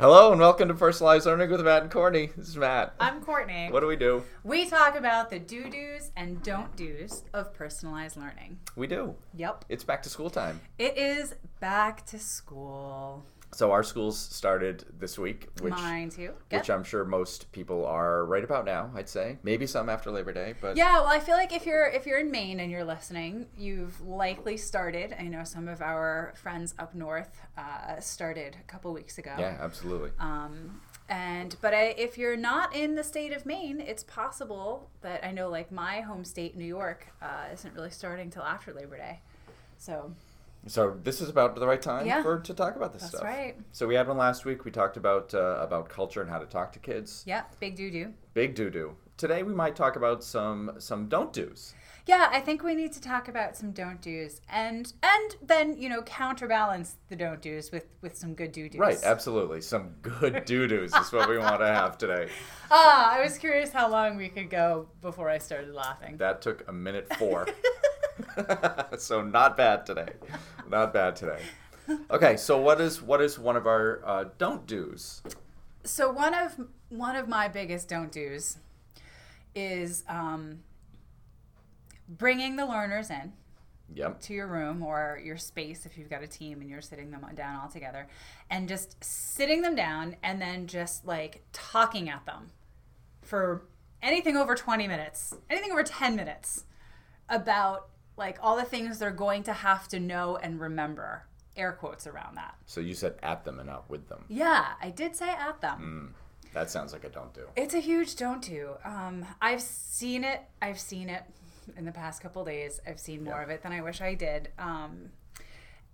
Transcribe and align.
Hello 0.00 0.30
and 0.30 0.40
welcome 0.40 0.68
to 0.68 0.74
Personalized 0.74 1.26
Learning 1.26 1.50
with 1.50 1.60
Matt 1.62 1.82
and 1.82 1.90
Courtney. 1.90 2.30
This 2.36 2.50
is 2.50 2.56
Matt. 2.56 2.94
I'm 3.00 3.20
Courtney. 3.20 3.66
What 3.68 3.80
do 3.80 3.88
we 3.88 3.96
do? 3.96 4.22
We 4.44 4.70
talk 4.70 4.94
about 4.94 5.28
the 5.28 5.40
do 5.40 5.68
do's 5.68 6.12
and 6.14 6.40
don't 6.44 6.76
do's 6.76 7.24
of 7.34 7.52
personalized 7.52 8.16
learning. 8.16 8.60
We 8.76 8.86
do. 8.86 9.16
Yep. 9.34 9.64
It's 9.68 9.82
back 9.82 10.04
to 10.04 10.08
school 10.08 10.30
time. 10.30 10.60
It 10.78 10.96
is 10.96 11.34
back 11.58 12.06
to 12.06 12.18
school. 12.20 13.24
So 13.52 13.72
our 13.72 13.82
schools 13.82 14.18
started 14.18 14.84
this 14.98 15.18
week, 15.18 15.48
which 15.60 15.72
Mine 15.72 16.10
too. 16.10 16.32
which 16.50 16.68
I'm 16.70 16.84
sure 16.84 17.04
most 17.04 17.50
people 17.50 17.86
are 17.86 18.24
right 18.26 18.44
about 18.44 18.64
now. 18.66 18.90
I'd 18.94 19.08
say 19.08 19.38
maybe 19.42 19.66
some 19.66 19.88
after 19.88 20.10
Labor 20.10 20.32
Day, 20.32 20.54
but 20.60 20.76
Yeah, 20.76 21.00
well, 21.00 21.08
I 21.08 21.18
feel 21.18 21.34
like 21.34 21.52
if 21.52 21.64
you're 21.66 21.86
if 21.88 22.06
you're 22.06 22.18
in 22.20 22.30
Maine 22.30 22.60
and 22.60 22.70
you're 22.70 22.84
listening, 22.84 23.46
you've 23.56 24.00
likely 24.02 24.56
started. 24.56 25.14
I 25.18 25.24
know 25.24 25.44
some 25.44 25.66
of 25.66 25.80
our 25.80 26.34
friends 26.36 26.74
up 26.78 26.94
north 26.94 27.40
uh, 27.56 27.98
started 28.00 28.56
a 28.60 28.64
couple 28.70 28.92
weeks 28.92 29.18
ago. 29.18 29.34
yeah, 29.38 29.56
absolutely. 29.60 30.10
Um, 30.20 30.80
and 31.08 31.56
but 31.62 31.72
I, 31.72 31.94
if 31.96 32.18
you're 32.18 32.36
not 32.36 32.76
in 32.76 32.94
the 32.96 33.02
state 33.04 33.32
of 33.32 33.46
Maine, 33.46 33.80
it's 33.80 34.04
possible 34.04 34.90
that 35.00 35.24
I 35.26 35.32
know 35.32 35.48
like 35.48 35.72
my 35.72 36.02
home 36.02 36.24
state, 36.24 36.54
New 36.54 36.66
York, 36.66 37.06
uh, 37.22 37.46
isn't 37.52 37.74
really 37.74 37.90
starting 37.90 38.28
till 38.30 38.42
after 38.42 38.74
Labor 38.74 38.98
Day. 38.98 39.20
So 39.78 40.12
So 40.66 40.96
this 41.02 41.20
is 41.20 41.28
about 41.28 41.54
the 41.54 41.66
right 41.66 41.80
time 41.80 42.06
Yeah. 42.06 42.22
for 42.22 42.40
to 42.40 42.54
talk 42.54 42.76
about 42.76 42.92
this 42.92 43.02
that's 43.02 43.14
stuff. 43.16 43.24
right. 43.24 43.56
So 43.72 43.86
we 43.86 43.94
had 43.94 44.06
one 44.08 44.18
last 44.18 44.44
week. 44.44 44.64
We 44.64 44.70
talked 44.70 44.96
about 44.96 45.32
uh, 45.34 45.58
about 45.60 45.88
culture 45.88 46.20
and 46.20 46.28
how 46.30 46.38
to 46.38 46.46
talk 46.46 46.72
to 46.72 46.78
kids. 46.78 47.22
Yeah, 47.26 47.42
big 47.60 47.76
doo 47.76 47.90
doo. 47.90 48.12
Big 48.34 48.54
doo 48.54 48.68
doo. 48.70 48.96
Today 49.16 49.42
we 49.42 49.54
might 49.54 49.74
talk 49.76 49.96
about 49.96 50.22
some 50.22 50.72
some 50.78 51.08
don't 51.08 51.32
do's. 51.32 51.74
Yeah, 52.06 52.28
I 52.32 52.40
think 52.40 52.62
we 52.62 52.74
need 52.74 52.92
to 52.94 53.00
talk 53.02 53.28
about 53.28 53.54
some 53.56 53.72
don't 53.72 54.00
do's 54.00 54.40
and 54.48 54.92
and 55.02 55.36
then 55.42 55.76
you 55.76 55.88
know 55.88 56.02
counterbalance 56.02 56.96
the 57.08 57.16
don't 57.16 57.40
do's 57.42 57.70
with 57.72 57.86
with 58.00 58.16
some 58.16 58.34
good 58.34 58.52
do 58.52 58.68
do's. 58.68 58.78
Right, 58.78 58.98
absolutely. 59.02 59.60
Some 59.60 59.90
good 60.02 60.44
doo 60.46 60.66
do's 60.66 60.94
is 60.94 61.12
what 61.12 61.28
we 61.28 61.38
want 61.38 61.60
to 61.60 61.66
have 61.66 61.96
today. 61.98 62.28
Ah, 62.70 63.14
I 63.16 63.22
was 63.22 63.38
curious 63.38 63.72
how 63.72 63.88
long 63.90 64.16
we 64.16 64.28
could 64.28 64.50
go 64.50 64.88
before 65.00 65.28
I 65.30 65.38
started 65.38 65.72
laughing. 65.74 66.16
That 66.18 66.42
took 66.42 66.68
a 66.68 66.72
minute 66.72 67.12
four. 67.16 67.46
so 68.98 69.22
not 69.22 69.56
bad 69.56 69.86
today. 69.86 70.08
Not 70.68 70.92
bad 70.92 71.16
today. 71.16 71.40
Okay, 72.10 72.36
so 72.36 72.60
what 72.60 72.80
is 72.80 73.00
what 73.00 73.20
is 73.20 73.38
one 73.38 73.56
of 73.56 73.66
our 73.66 74.02
uh, 74.04 74.24
don't 74.38 74.66
do's? 74.66 75.22
So 75.84 76.10
one 76.10 76.34
of 76.34 76.56
one 76.90 77.16
of 77.16 77.28
my 77.28 77.48
biggest 77.48 77.88
don't 77.88 78.12
do's 78.12 78.58
is 79.54 80.04
um, 80.08 80.60
bringing 82.08 82.56
the 82.56 82.66
learners 82.66 83.10
in 83.10 83.32
Yep. 83.94 84.20
to 84.20 84.34
your 84.34 84.46
room 84.46 84.82
or 84.82 85.18
your 85.24 85.38
space 85.38 85.86
if 85.86 85.96
you've 85.96 86.10
got 86.10 86.22
a 86.22 86.26
team 86.26 86.60
and 86.60 86.68
you're 86.68 86.82
sitting 86.82 87.10
them 87.10 87.24
down 87.34 87.58
all 87.58 87.68
together 87.70 88.06
and 88.50 88.68
just 88.68 89.02
sitting 89.02 89.62
them 89.62 89.74
down 89.74 90.16
and 90.22 90.42
then 90.42 90.66
just 90.66 91.06
like 91.06 91.42
talking 91.54 92.10
at 92.10 92.26
them 92.26 92.50
for 93.22 93.64
anything 94.02 94.36
over 94.36 94.54
20 94.54 94.86
minutes 94.86 95.34
anything 95.48 95.72
over 95.72 95.82
10 95.82 96.16
minutes 96.16 96.64
about 97.30 97.88
like 98.18 98.38
all 98.42 98.56
the 98.56 98.64
things 98.64 98.98
they're 98.98 99.10
going 99.10 99.42
to 99.44 99.52
have 99.52 99.88
to 99.88 99.98
know 100.00 100.36
and 100.36 100.60
remember 100.60 101.24
air 101.56 101.72
quotes 101.72 102.06
around 102.06 102.36
that 102.36 102.54
So 102.66 102.80
you 102.80 102.94
said 102.94 103.14
at 103.22 103.44
them 103.44 103.58
and 103.58 103.68
not 103.68 103.88
with 103.88 104.08
them. 104.08 104.24
yeah 104.28 104.72
i 104.82 104.90
did 104.90 105.16
say 105.16 105.28
at 105.30 105.60
them 105.60 106.14
That 106.52 106.70
sounds 106.70 106.92
like 106.92 107.04
a 107.04 107.08
don't 107.10 107.32
do. 107.34 107.46
It's 107.56 107.74
a 107.74 107.78
huge 107.80 108.16
don't 108.16 108.40
do. 108.42 108.70
Um, 108.84 109.26
I've 109.40 109.60
seen 109.62 110.24
it. 110.24 110.40
I've 110.62 110.80
seen 110.80 111.08
it 111.10 111.22
in 111.76 111.84
the 111.84 111.92
past 111.92 112.22
couple 112.22 112.42
days. 112.44 112.80
I've 112.86 112.98
seen 112.98 113.22
more 113.22 113.34
Yeah. 113.36 113.42
of 113.44 113.50
it 113.50 113.62
than 113.62 113.72
I 113.72 113.82
wish 113.82 114.00
I 114.00 114.14
did. 114.14 114.48
Um, 114.58 115.10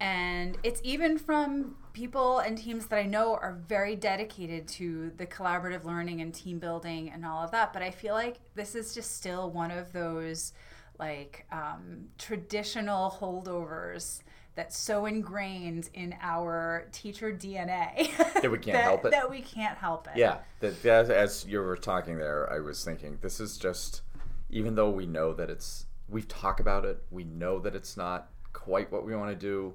and 0.00 0.56
it's 0.62 0.80
even 0.84 1.18
from 1.18 1.76
people 1.92 2.38
and 2.38 2.56
teams 2.58 2.86
that 2.86 2.98
I 2.98 3.02
know 3.04 3.34
are 3.34 3.58
very 3.68 3.96
dedicated 3.96 4.68
to 4.68 5.10
the 5.16 5.26
collaborative 5.26 5.84
learning 5.84 6.20
and 6.20 6.32
team 6.34 6.58
building 6.60 7.10
and 7.10 7.24
all 7.26 7.42
of 7.44 7.50
that. 7.50 7.72
But 7.72 7.82
I 7.82 7.90
feel 7.90 8.14
like 8.14 8.36
this 8.54 8.74
is 8.74 8.94
just 8.94 9.16
still 9.16 9.50
one 9.50 9.70
of 9.70 9.92
those 9.92 10.52
like 10.98 11.46
um, 11.52 12.06
traditional 12.18 13.10
holdovers 13.10 14.22
that's 14.54 14.78
so 14.78 15.06
ingrained 15.06 15.90
in 15.94 16.14
our 16.22 16.86
teacher 16.92 17.32
DNA 17.32 18.16
That 18.40 18.50
we 18.50 18.58
can't 18.58 18.76
help 18.82 19.04
it? 19.04 19.10
That 19.10 19.28
we 19.28 19.40
can't 19.40 19.76
help 19.76 20.06
it. 20.06 20.16
Yeah, 20.16 20.38
that, 20.60 20.80
that, 20.82 21.10
as 21.10 21.44
you 21.48 21.58
were 21.60 21.76
talking 21.76 22.18
there, 22.18 22.50
I 22.52 22.60
was 22.60 22.84
thinking 22.84 23.18
this 23.20 23.40
is 23.40 23.58
just, 23.58 24.02
even 24.50 24.76
though 24.76 24.90
we 24.90 25.06
know 25.06 25.34
that 25.34 25.50
it's, 25.50 25.86
we've 26.08 26.28
talked 26.28 26.60
about 26.60 26.84
it, 26.84 27.02
we 27.10 27.24
know 27.24 27.58
that 27.58 27.74
it's 27.74 27.96
not 27.96 28.28
quite 28.52 28.92
what 28.92 29.04
we 29.04 29.16
want 29.16 29.30
to 29.30 29.36
do. 29.36 29.74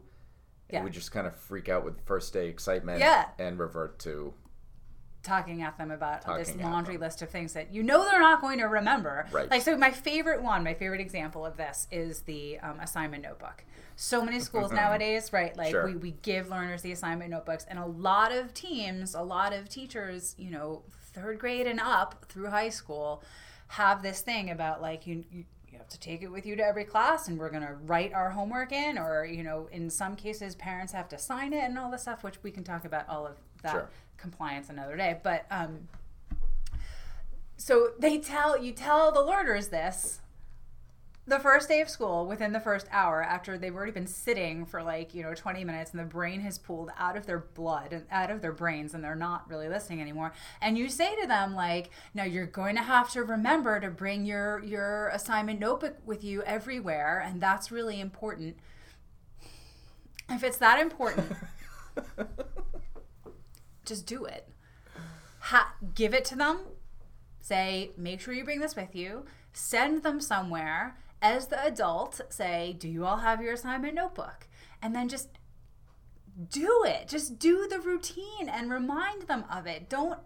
Yeah. 0.70 0.78
And 0.78 0.86
we 0.86 0.92
just 0.92 1.12
kind 1.12 1.28
of 1.28 1.36
freak 1.36 1.68
out 1.68 1.84
with 1.84 2.00
first 2.06 2.32
day 2.32 2.48
excitement 2.48 3.00
Yeah. 3.00 3.26
and 3.38 3.60
revert 3.60 4.00
to 4.00 4.34
talking 5.24 5.62
at 5.62 5.78
them 5.78 5.92
about 5.92 6.26
this 6.38 6.48
Talking 6.50 6.62
at 6.62 6.72
laundry 6.72 6.98
list 6.98 7.22
of 7.22 7.30
things 7.30 7.54
that 7.54 7.74
you 7.74 7.84
know 7.84 8.04
they're 8.10 8.20
not 8.20 8.42
going 8.42 8.60
to 8.60 8.66
remember. 8.66 9.28
Right. 9.32 9.50
Like 9.50 9.62
so, 9.62 9.78
my 9.78 9.92
favorite 9.92 10.42
one, 10.42 10.64
my 10.64 10.74
favorite 10.74 11.02
example 11.02 11.46
of 11.46 11.58
this 11.58 11.88
is 11.92 12.22
the 12.22 12.60
um, 12.60 12.80
assignment 12.80 13.24
notebook. 13.24 13.64
So 13.96 14.24
many 14.24 14.40
schools 14.40 14.72
nowadays, 14.72 15.34
right? 15.34 15.56
Like 15.58 15.72
Sure. 15.72 15.86
we, 15.88 15.96
we 15.96 16.12
give 16.22 16.50
learners 16.50 16.82
the 16.82 16.94
assignment 16.94 17.32
notebooks, 17.32 17.66
and 17.70 17.78
a 17.78 17.86
lot 17.86 18.32
of 18.32 18.54
teams, 18.54 19.14
a 19.14 19.22
lot 19.22 19.52
of 19.52 19.68
teachers, 19.68 20.36
you 20.38 20.50
know, 20.52 20.84
third 21.14 21.38
grade 21.38 21.68
and 21.68 21.82
up 21.82 22.26
through 22.30 22.50
high 22.50 22.70
school, 22.70 23.22
have 23.68 24.02
this 24.02 24.22
thing 24.22 24.50
about 24.52 24.82
like 24.82 25.06
you. 25.06 25.26
you 25.32 25.44
you 25.72 25.78
have 25.78 25.88
to 25.88 26.00
take 26.00 26.24
it 26.24 26.30
with 26.32 26.48
you 26.48 26.56
to 26.56 26.64
every 26.66 26.84
class 26.84 27.28
and 27.28 27.38
we're 27.38 27.52
going 27.52 27.62
to 27.62 27.76
write 27.86 28.12
our 28.12 28.32
homework 28.32 28.72
in 28.72 28.98
or 28.98 29.24
you 29.24 29.44
know 29.44 29.70
in 29.72 29.88
some 29.88 30.16
cases 30.16 30.56
parents 30.56 30.92
have 30.92 31.08
to 31.08 31.16
sign 31.16 31.54
it 31.54 31.64
and 31.64 31.78
all 31.78 31.92
this 31.92 32.02
stuff 32.02 32.24
which 32.24 32.42
we 32.42 32.50
can 32.50 32.64
talk 32.64 32.86
about 32.86 33.08
all 33.08 33.28
of 33.28 33.38
that 33.64 33.72
Sure. 33.72 33.90
compliance 34.18 34.70
another 34.70 34.96
day. 34.98 35.20
But 35.24 35.46
um 35.52 35.88
so 37.58 37.92
they 38.00 38.18
tell 38.18 38.58
you 38.62 38.72
tell 38.72 39.12
the 39.12 39.22
learners 39.24 39.68
this 39.68 40.22
the 41.28 41.40
first 41.40 41.68
day 41.70 41.80
of 41.80 41.88
school 41.90 42.26
within 42.26 42.54
the 42.54 42.60
first 42.60 42.88
hour 42.90 43.22
after 43.22 43.56
they've 43.56 43.76
already 43.76 43.92
been 43.92 44.08
sitting 44.08 44.66
for 44.66 44.82
like 44.82 45.14
you 45.14 45.22
know 45.22 45.36
20 45.36 45.64
minutes 45.64 45.92
and 45.92 46.00
the 46.00 46.06
brain 46.06 46.40
has 46.42 46.58
pulled 46.58 46.90
out 46.98 47.16
of 47.16 47.28
their 47.28 47.38
blood 47.38 47.94
and 47.94 48.06
out 48.10 48.32
of 48.32 48.42
their 48.42 48.52
brains 48.54 48.96
and 48.96 49.04
they're 49.04 49.14
not 49.14 49.48
really 49.48 49.70
listening 49.70 50.02
anymore. 50.02 50.34
And 50.60 50.76
you 50.78 50.90
say 50.90 51.20
to 51.22 51.28
them 51.28 51.54
like 51.54 51.92
now 52.16 52.24
you're 52.24 52.48
going 52.48 52.76
to 52.78 52.82
have 52.82 53.12
to 53.12 53.24
remember 53.24 53.80
to 53.80 53.90
bring 53.92 54.26
your 54.26 54.64
your 54.64 55.10
assignment 55.10 55.60
notebook 55.60 55.98
with 56.06 56.24
you 56.24 56.42
everywhere 56.44 57.20
and 57.24 57.40
that's 57.40 57.72
really 57.72 58.00
important. 58.00 58.58
If 60.30 60.44
it's 60.44 60.58
that 60.58 60.80
important 60.80 61.32
just 63.90 64.06
do 64.06 64.24
it. 64.24 64.48
Ha- 65.40 65.74
give 65.96 66.14
it 66.14 66.24
to 66.26 66.36
them. 66.36 66.60
Say 67.42 67.92
make 67.98 68.22
sure 68.22 68.34
you 68.34 68.46
bring 68.46 68.62
this 68.62 68.76
with 68.76 68.96
you. 68.96 69.26
Send 69.52 70.04
them 70.04 70.22
somewhere. 70.22 70.96
As 71.22 71.48
the 71.48 71.62
adult 71.66 72.22
say 72.30 72.76
do 72.78 72.88
you 72.88 73.06
all 73.06 73.18
have 73.18 73.42
your 73.42 73.54
assignment 73.54 73.96
notebook? 73.96 74.48
And 74.82 74.96
then 74.96 75.10
just 75.10 75.30
do 76.52 76.84
it. 76.86 77.10
Just 77.10 77.40
do 77.40 77.68
the 77.68 77.80
routine 77.80 78.48
and 78.48 78.72
remind 78.72 79.24
them 79.24 79.44
of 79.52 79.68
it. 79.68 79.90
Don't 79.90 80.20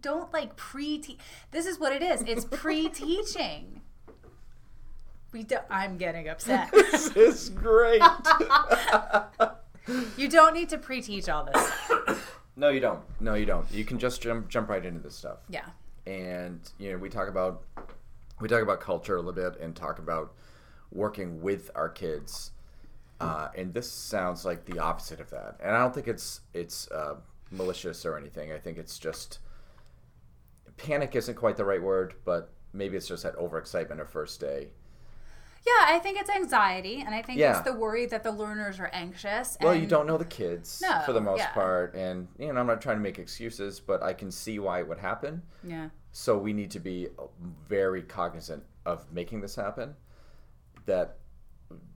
don't 0.00 0.32
like 0.32 0.54
pre 0.56 1.02
this 1.50 1.66
is 1.66 1.80
what 1.80 1.92
it 1.92 2.02
is. 2.02 2.22
It's 2.22 2.44
pre-teaching. 2.50 3.80
We 5.32 5.42
don't 5.42 5.64
i'm 5.70 5.96
getting 5.96 6.28
upset. 6.28 6.70
This 6.72 7.16
is 7.16 7.48
great. 7.48 8.02
you 10.16 10.28
don't 10.28 10.54
need 10.54 10.68
to 10.68 10.78
pre-teach 10.78 11.28
all 11.28 11.44
this 11.44 11.72
no, 12.58 12.68
you 12.68 12.80
don't. 12.80 13.00
No, 13.20 13.34
you 13.34 13.46
don't. 13.46 13.70
You 13.72 13.84
can 13.84 13.98
just 13.98 14.20
jump 14.20 14.48
jump 14.48 14.68
right 14.68 14.84
into 14.84 15.00
this 15.00 15.14
stuff. 15.14 15.38
yeah 15.48 15.66
and 16.06 16.60
you 16.78 16.90
know 16.90 16.96
we 16.96 17.10
talk 17.10 17.28
about 17.28 17.62
we 18.40 18.48
talk 18.48 18.62
about 18.62 18.80
culture 18.80 19.14
a 19.16 19.20
little 19.20 19.32
bit 19.32 19.60
and 19.60 19.76
talk 19.76 19.98
about 19.98 20.32
working 20.90 21.42
with 21.42 21.70
our 21.74 21.88
kids 21.90 22.52
uh, 23.20 23.48
and 23.54 23.74
this 23.74 23.90
sounds 23.90 24.44
like 24.46 24.64
the 24.64 24.78
opposite 24.78 25.20
of 25.20 25.28
that 25.28 25.56
and 25.62 25.76
i 25.76 25.78
don't 25.78 25.92
think 25.94 26.08
it's 26.08 26.40
it's 26.54 26.90
uh, 26.92 27.16
malicious 27.50 28.06
or 28.06 28.16
anything 28.16 28.52
i 28.52 28.58
think 28.58 28.78
it's 28.78 28.98
just 28.98 29.38
panic 30.78 31.14
isn't 31.14 31.34
quite 31.34 31.58
the 31.58 31.64
right 31.64 31.82
word 31.82 32.14
but 32.24 32.52
maybe 32.72 32.96
it's 32.96 33.08
just 33.08 33.22
that 33.22 33.36
overexcitement 33.36 34.00
of 34.00 34.08
first 34.08 34.40
day 34.40 34.68
Yeah, 35.66 35.94
I 35.94 35.98
think 35.98 36.18
it's 36.20 36.30
anxiety, 36.30 37.02
and 37.04 37.14
I 37.14 37.20
think 37.22 37.38
Yeah. 37.38 37.58
it's 37.58 37.60
the 37.68 37.74
worry 37.74 38.06
that 38.06 38.22
the 38.22 38.30
learners 38.32 38.78
are 38.80 38.90
anxious. 38.92 39.56
well 39.60 39.74
you 39.74 39.86
don't 39.86 40.06
know 40.06 40.16
the 40.18 40.24
kids 40.24 40.80
No, 40.82 41.02
for 41.04 41.12
the 41.12 41.20
most 41.20 41.40
yeah. 41.40 41.50
part 41.52 41.94
and 41.94 42.28
you 42.38 42.52
know 42.52 42.60
i'm 42.60 42.66
not 42.66 42.80
trying 42.80 42.96
to 42.96 43.02
make 43.02 43.18
excuses 43.18 43.80
but 43.80 44.02
i 44.02 44.12
can 44.12 44.30
see 44.30 44.58
why 44.58 44.78
it 44.78 44.88
would 44.88 44.98
happen 44.98 45.42
Yeah, 45.64 45.88
So 46.12 46.38
we 46.38 46.52
need 46.52 46.70
to 46.72 46.80
be 46.80 47.08
uh, 47.18 47.24
very 47.68 48.02
cognizant 48.02 48.62
of 48.86 49.10
making 49.12 49.40
this 49.42 49.54
happen. 49.56 49.94
That 50.86 51.16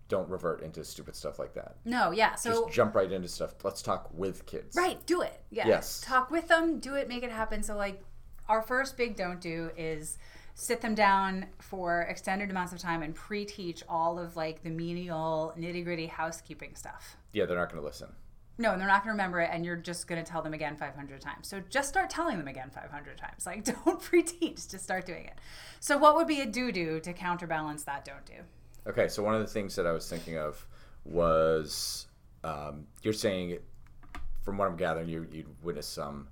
don't 0.09 0.29
revert 0.29 0.61
into 0.63 0.85
stupid 0.85 1.17
stuff 1.17 1.39
like 1.39 1.55
that. 1.55 1.77
no, 1.87 2.11
yeah. 2.11 2.35
So 2.35 2.65
Just 2.65 2.75
jump 2.75 2.95
right 2.95 3.11
into 3.11 3.29
stuff. 3.29 3.55
Let's 3.65 3.81
talk 3.81 4.11
with 4.13 4.45
kids. 4.45 4.77
right, 4.77 5.05
do 5.07 5.23
it. 5.23 5.41
Yeah, 5.51 5.67
Yes. 5.67 6.03
Talk 6.03 6.31
with 6.31 6.49
them, 6.49 6.79
do 6.81 6.95
it, 6.97 7.09
make 7.09 7.23
it 7.23 7.31
happen. 7.31 7.63
So 7.63 7.75
like, 7.77 8.03
our 8.49 8.61
first 8.61 8.99
big 8.99 9.17
don't 9.17 9.41
do 9.41 9.71
is 9.77 10.19
sit 10.55 10.81
them 10.81 10.95
down 10.95 11.47
for 11.59 12.03
extended 12.03 12.51
amounts 12.51 12.73
of 12.73 12.79
time 12.79 13.03
and 13.03 13.15
pre-teach 13.15 13.83
all 13.89 14.19
of 14.19 14.37
like 14.37 14.63
the 14.63 14.71
menial 14.71 15.55
nitty 15.59 15.85
gritty 15.85 16.07
housekeeping 16.07 16.75
stuff. 16.75 17.17
Yeah, 17.33 17.47
they're 17.47 17.57
not 17.57 17.71
going 17.71 17.81
to 17.81 17.87
listen. 17.87 18.09
No, 18.59 18.73
and 18.73 18.81
they're 18.81 18.89
not 18.89 19.03
going 19.03 19.17
to 19.17 19.23
remember 19.23 19.41
it, 19.41 19.49
and 19.51 19.65
you're 19.65 19.77
just 19.77 20.07
going 20.07 20.23
to 20.23 20.31
tell 20.31 20.43
them 20.43 20.53
again 20.53 20.77
500 20.77 21.21
times. 21.21 21.49
So 21.49 21.61
just 21.71 21.89
start 21.89 22.11
telling 22.11 22.37
them 22.37 22.49
again 22.49 22.71
500 22.71 23.17
times. 23.17 23.47
Like, 23.47 23.65
don't 23.85 24.01
pre-teach, 24.01 24.69
just 24.69 24.85
start 24.85 25.07
doing 25.07 25.25
it. 25.25 25.35
So, 25.81 25.97
what 25.97 26.17
would 26.17 26.27
be 26.27 26.43
a 26.43 26.47
do-do 26.47 27.01
to 27.01 27.13
counterbalance 27.13 27.83
that 27.85 28.05
don't 28.05 28.25
do? 28.27 28.35
Okay, 28.87 29.09
so 29.09 29.23
one 29.23 29.35
of 29.35 29.41
the 29.41 29.47
things 29.47 29.75
that 29.77 29.87
I 29.87 29.93
was 29.93 30.09
thinking 30.09 30.37
of 30.37 30.67
was 31.05 32.07
um, 32.45 32.87
you're 33.03 33.13
saying, 33.13 33.59
from 34.43 34.59
what 34.59 34.69
I'm 34.69 34.77
gathering, 34.77 35.09
you 35.09 35.27
you 35.33 35.45
witnessed 35.63 35.93
some 35.93 36.29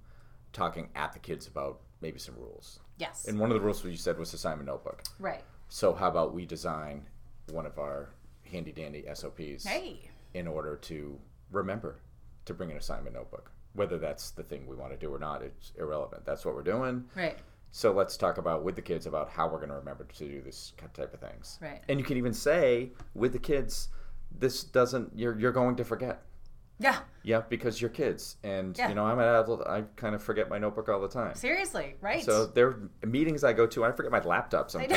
talking 0.52 0.88
at 0.94 1.12
the 1.12 1.18
kids 1.18 1.46
about 1.46 1.80
maybe 2.00 2.18
some 2.18 2.34
rules. 2.36 2.80
Yes. 3.00 3.26
And 3.26 3.38
one 3.40 3.50
of 3.50 3.54
the 3.54 3.60
rules 3.60 3.84
you 3.84 3.96
said 3.96 4.18
was 4.18 4.32
assignment 4.34 4.66
notebook. 4.68 5.02
right. 5.18 5.42
So 5.72 5.94
how 5.94 6.08
about 6.08 6.34
we 6.34 6.46
design 6.46 7.06
one 7.52 7.64
of 7.64 7.78
our 7.78 8.10
handy 8.50 8.72
dandy 8.72 9.04
SOPs 9.14 9.64
Hey. 9.64 10.10
in 10.34 10.46
order 10.48 10.76
to 10.76 11.18
remember 11.52 11.96
to 12.44 12.54
bring 12.54 12.70
an 12.70 12.76
assignment 12.76 13.14
notebook. 13.14 13.50
Whether 13.74 13.96
that's 13.98 14.30
the 14.32 14.42
thing 14.42 14.66
we 14.66 14.74
want 14.74 14.90
to 14.92 14.98
do 14.98 15.14
or 15.14 15.18
not, 15.20 15.42
it's 15.42 15.72
irrelevant. 15.78 16.24
That's 16.26 16.44
what 16.44 16.54
we're 16.56 16.62
doing. 16.64 17.04
Right. 17.14 17.38
So 17.70 17.92
let's 17.92 18.16
talk 18.16 18.38
about 18.38 18.64
with 18.64 18.74
the 18.74 18.82
kids 18.82 19.06
about 19.06 19.30
how 19.30 19.46
we're 19.46 19.58
going 19.58 19.68
to 19.68 19.76
remember 19.76 20.02
to 20.04 20.24
do 20.28 20.40
this 20.40 20.72
type 20.92 21.14
of 21.14 21.20
things. 21.20 21.58
Right. 21.62 21.80
And 21.88 22.00
you 22.00 22.04
can 22.04 22.16
even 22.16 22.32
say 22.34 22.90
with 23.14 23.32
the 23.32 23.38
kids, 23.38 23.88
this 24.36 24.64
doesn't. 24.64 25.12
You're 25.14 25.38
you're 25.38 25.52
going 25.52 25.76
to 25.76 25.84
forget. 25.84 26.22
Yeah. 26.80 26.98
Yeah, 27.22 27.42
because 27.48 27.80
you're 27.80 27.90
kids, 27.90 28.36
and 28.42 28.76
Yeah. 28.76 28.88
you 28.88 28.94
know 28.94 29.04
I'm 29.04 29.18
an 29.18 29.28
adult. 29.28 29.66
I 29.68 29.82
kind 29.96 30.14
of 30.14 30.22
forget 30.22 30.48
my 30.48 30.58
notebook 30.58 30.88
all 30.88 31.00
the 31.00 31.08
time. 31.08 31.34
Seriously. 31.34 31.94
Right. 32.00 32.24
So 32.24 32.46
there 32.46 32.66
are 32.68 33.06
meetings 33.06 33.44
I 33.44 33.52
go 33.52 33.66
to, 33.68 33.84
I 33.84 33.92
forget 33.92 34.10
my 34.10 34.20
laptop 34.22 34.70
sometimes, 34.70 34.92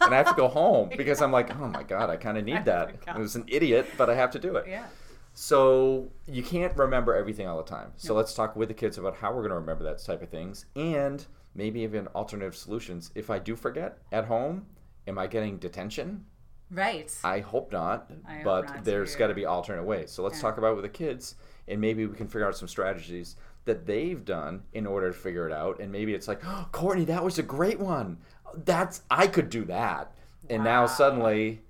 and 0.00 0.14
I 0.14 0.16
have 0.16 0.28
to 0.28 0.34
go 0.34 0.48
home 0.60 0.90
because 0.96 1.22
I'm 1.22 1.32
like, 1.32 1.54
oh 1.58 1.66
my 1.68 1.82
god, 1.82 2.10
I 2.10 2.16
kind 2.16 2.36
of 2.38 2.44
need 2.44 2.66
that. 2.66 2.94
I 3.08 3.18
was 3.18 3.34
an 3.34 3.44
idiot, 3.48 3.86
but 3.96 4.10
I 4.10 4.14
have 4.14 4.30
to 4.32 4.38
do 4.38 4.56
it. 4.56 4.66
yeah. 4.68 4.84
So 5.32 6.10
you 6.26 6.42
can't 6.44 6.76
remember 6.76 7.14
everything 7.14 7.48
all 7.48 7.56
the 7.56 7.68
time. 7.68 7.92
So 7.96 8.14
let's 8.14 8.34
talk 8.34 8.54
with 8.54 8.68
the 8.68 8.74
kids 8.74 8.98
about 8.98 9.16
how 9.16 9.30
we're 9.30 9.40
going 9.40 9.50
to 9.50 9.56
remember 9.56 9.82
that 9.84 9.98
type 10.04 10.22
of 10.22 10.28
things, 10.28 10.66
and 10.76 11.26
maybe 11.54 11.80
even 11.80 12.06
alternative 12.08 12.54
solutions. 12.56 13.10
If 13.14 13.30
I 13.30 13.38
do 13.38 13.56
forget 13.56 13.98
at 14.12 14.26
home, 14.26 14.66
am 15.08 15.18
I 15.18 15.26
getting 15.26 15.56
detention? 15.58 16.26
Right. 16.70 17.12
I 17.22 17.40
hope 17.40 17.70
not, 17.72 18.10
I 18.26 18.34
hope 18.36 18.44
but 18.44 18.64
not, 18.66 18.84
there's 18.84 19.14
got 19.16 19.28
to 19.28 19.34
be 19.34 19.44
alternate 19.44 19.84
ways. 19.84 20.10
So 20.10 20.22
let's 20.22 20.36
Yeah. 20.36 20.42
talk 20.42 20.58
about 20.58 20.72
it 20.72 20.74
with 20.76 20.84
the 20.84 20.88
kids, 20.88 21.36
and 21.68 21.80
maybe 21.80 22.06
we 22.06 22.16
can 22.16 22.26
figure 22.26 22.46
out 22.46 22.56
some 22.56 22.68
strategies 22.68 23.36
that 23.64 23.86
they've 23.86 24.24
done 24.24 24.62
in 24.72 24.86
order 24.86 25.08
to 25.08 25.14
figure 25.14 25.46
it 25.46 25.52
out. 25.52 25.78
And 25.80 25.90
maybe 25.92 26.14
it's 26.14 26.28
like, 26.28 26.40
oh, 26.44 26.68
Courtney, 26.72 27.04
that 27.06 27.22
was 27.24 27.38
a 27.38 27.42
great 27.42 27.78
one. 27.78 28.18
That's 28.54 29.02
I 29.10 29.26
could 29.26 29.48
do 29.50 29.64
that. 29.66 30.12
And 30.50 30.62
now 30.64 30.86
suddenly, 30.86 31.62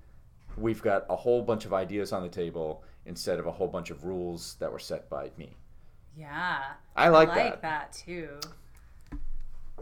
we've 0.56 0.82
got 0.82 1.06
a 1.08 1.16
whole 1.16 1.42
bunch 1.42 1.64
of 1.64 1.72
ideas 1.72 2.12
on 2.12 2.22
the 2.22 2.28
table 2.28 2.82
instead 3.06 3.38
of 3.38 3.46
a 3.46 3.52
whole 3.52 3.68
bunch 3.68 3.90
of 3.90 4.04
rules 4.04 4.54
that 4.60 4.72
were 4.72 4.78
set 4.78 5.08
by 5.10 5.30
me. 5.36 5.54
yeah. 6.16 6.62
I 6.96 7.08
like, 7.08 7.28
I 7.30 7.34
that. 7.34 7.44
like 7.50 7.62
that 7.62 7.92
too. 7.92 8.40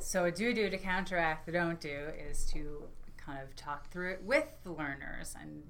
So 0.01 0.25
a 0.25 0.33
do 0.33 0.53
do 0.55 0.69
to 0.71 0.79
counteract 0.79 1.47
the 1.47 1.53
don't 1.53 1.81
do 1.81 2.09
is 2.19 2.45
to 2.53 2.85
kind 3.25 3.41
of 3.43 3.55
talk 3.57 3.91
through 3.91 4.13
it 4.13 4.23
with 4.25 4.47
the 4.65 4.73
learners 4.73 5.35
and 5.41 5.63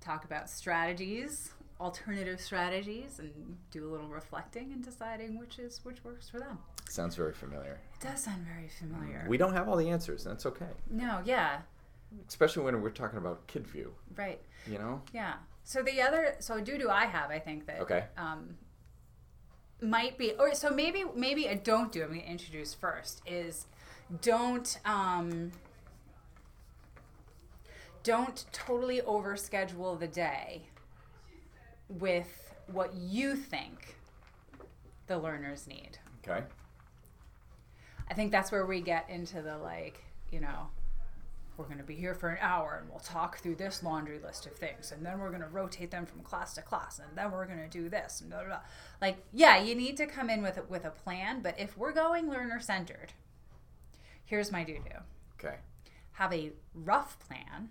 talk 0.00 0.24
about 0.24 0.48
strategies, 0.50 1.50
alternative 1.80 2.40
strategies, 2.40 3.18
and 3.18 3.56
do 3.70 3.88
a 3.88 3.90
little 3.90 4.08
reflecting 4.08 4.72
and 4.72 4.84
deciding 4.84 5.38
which 5.38 5.58
is 5.58 5.80
which 5.84 6.02
works 6.04 6.28
for 6.28 6.38
them. 6.38 6.58
Sounds 6.88 7.16
very 7.16 7.32
familiar. 7.32 7.78
It 8.00 8.06
does 8.06 8.22
sound 8.24 8.44
very 8.46 8.68
familiar. 8.68 9.24
We 9.28 9.36
don't 9.38 9.52
have 9.54 9.68
all 9.68 9.76
the 9.76 9.88
answers, 9.90 10.26
and 10.26 10.34
that's 10.34 10.46
okay. 10.46 10.66
no, 10.90 11.20
yeah, 11.24 11.60
Especially 12.28 12.62
when 12.62 12.80
we're 12.82 12.90
talking 12.90 13.18
about 13.18 13.46
kid 13.46 13.66
view. 13.66 13.94
right, 14.16 14.38
You 14.66 14.78
know. 14.78 15.00
yeah. 15.14 15.34
So 15.64 15.82
the 15.82 16.02
other, 16.02 16.34
so 16.40 16.60
do 16.60 16.76
do 16.76 16.90
I 16.90 17.06
have, 17.06 17.30
I 17.30 17.38
think 17.38 17.66
that 17.66 17.80
Okay. 17.80 18.04
um, 18.18 18.56
might 19.80 20.16
be 20.18 20.32
or 20.38 20.54
so 20.54 20.70
maybe 20.70 21.04
maybe 21.16 21.46
a 21.46 21.56
don't 21.56 21.90
do 21.90 22.02
i'm 22.02 22.08
going 22.10 22.20
to 22.20 22.26
introduce 22.30 22.72
first 22.72 23.20
is 23.26 23.66
don't 24.20 24.78
um 24.84 25.50
don't 28.02 28.44
totally 28.52 29.00
overschedule 29.00 29.98
the 29.98 30.06
day 30.08 30.62
with 31.88 32.54
what 32.66 32.94
you 32.94 33.36
think 33.36 33.96
the 35.06 35.18
learners 35.18 35.66
need 35.66 35.98
Okay. 36.26 36.44
i 38.08 38.14
think 38.14 38.30
that's 38.32 38.50
where 38.52 38.64
we 38.66 38.80
get 38.80 39.08
into 39.10 39.42
the 39.42 39.58
like 39.58 40.02
you 40.30 40.40
know 40.40 40.68
we're 41.58 41.66
going 41.66 41.76
to 41.78 41.84
be 41.84 41.94
here 41.94 42.14
for 42.14 42.30
an 42.30 42.38
hour 42.40 42.78
and 42.80 42.88
we'll 42.90 42.98
talk 43.00 43.36
through 43.38 43.54
this 43.54 43.82
laundry 43.82 44.18
list 44.18 44.46
of 44.46 44.52
things 44.54 44.90
and 44.90 45.04
then 45.04 45.18
we're 45.18 45.28
going 45.28 45.42
to 45.42 45.48
rotate 45.48 45.90
them 45.90 46.06
from 46.06 46.20
class 46.22 46.54
to 46.54 46.62
class 46.62 46.98
and 46.98 47.08
then 47.16 47.30
we're 47.30 47.44
going 47.46 47.58
to 47.58 47.68
do 47.68 47.90
this 47.90 48.20
and 48.22 48.30
blah, 48.30 48.38
blah, 48.40 48.48
blah. 48.48 48.58
like 49.02 49.18
yeah 49.32 49.58
you 49.62 49.74
need 49.74 49.96
to 49.96 50.06
come 50.06 50.30
in 50.30 50.42
with 50.42 50.56
a, 50.56 50.62
with 50.62 50.84
a 50.86 50.90
plan 50.90 51.42
but 51.42 51.54
if 51.60 51.76
we're 51.76 51.92
going 51.92 52.28
learner 52.30 52.58
centered 52.58 53.12
here's 54.24 54.50
my 54.50 54.64
do 54.64 54.74
do 54.74 54.96
Okay. 55.38 55.56
have 56.12 56.32
a 56.32 56.52
rough 56.74 57.18
plan 57.20 57.68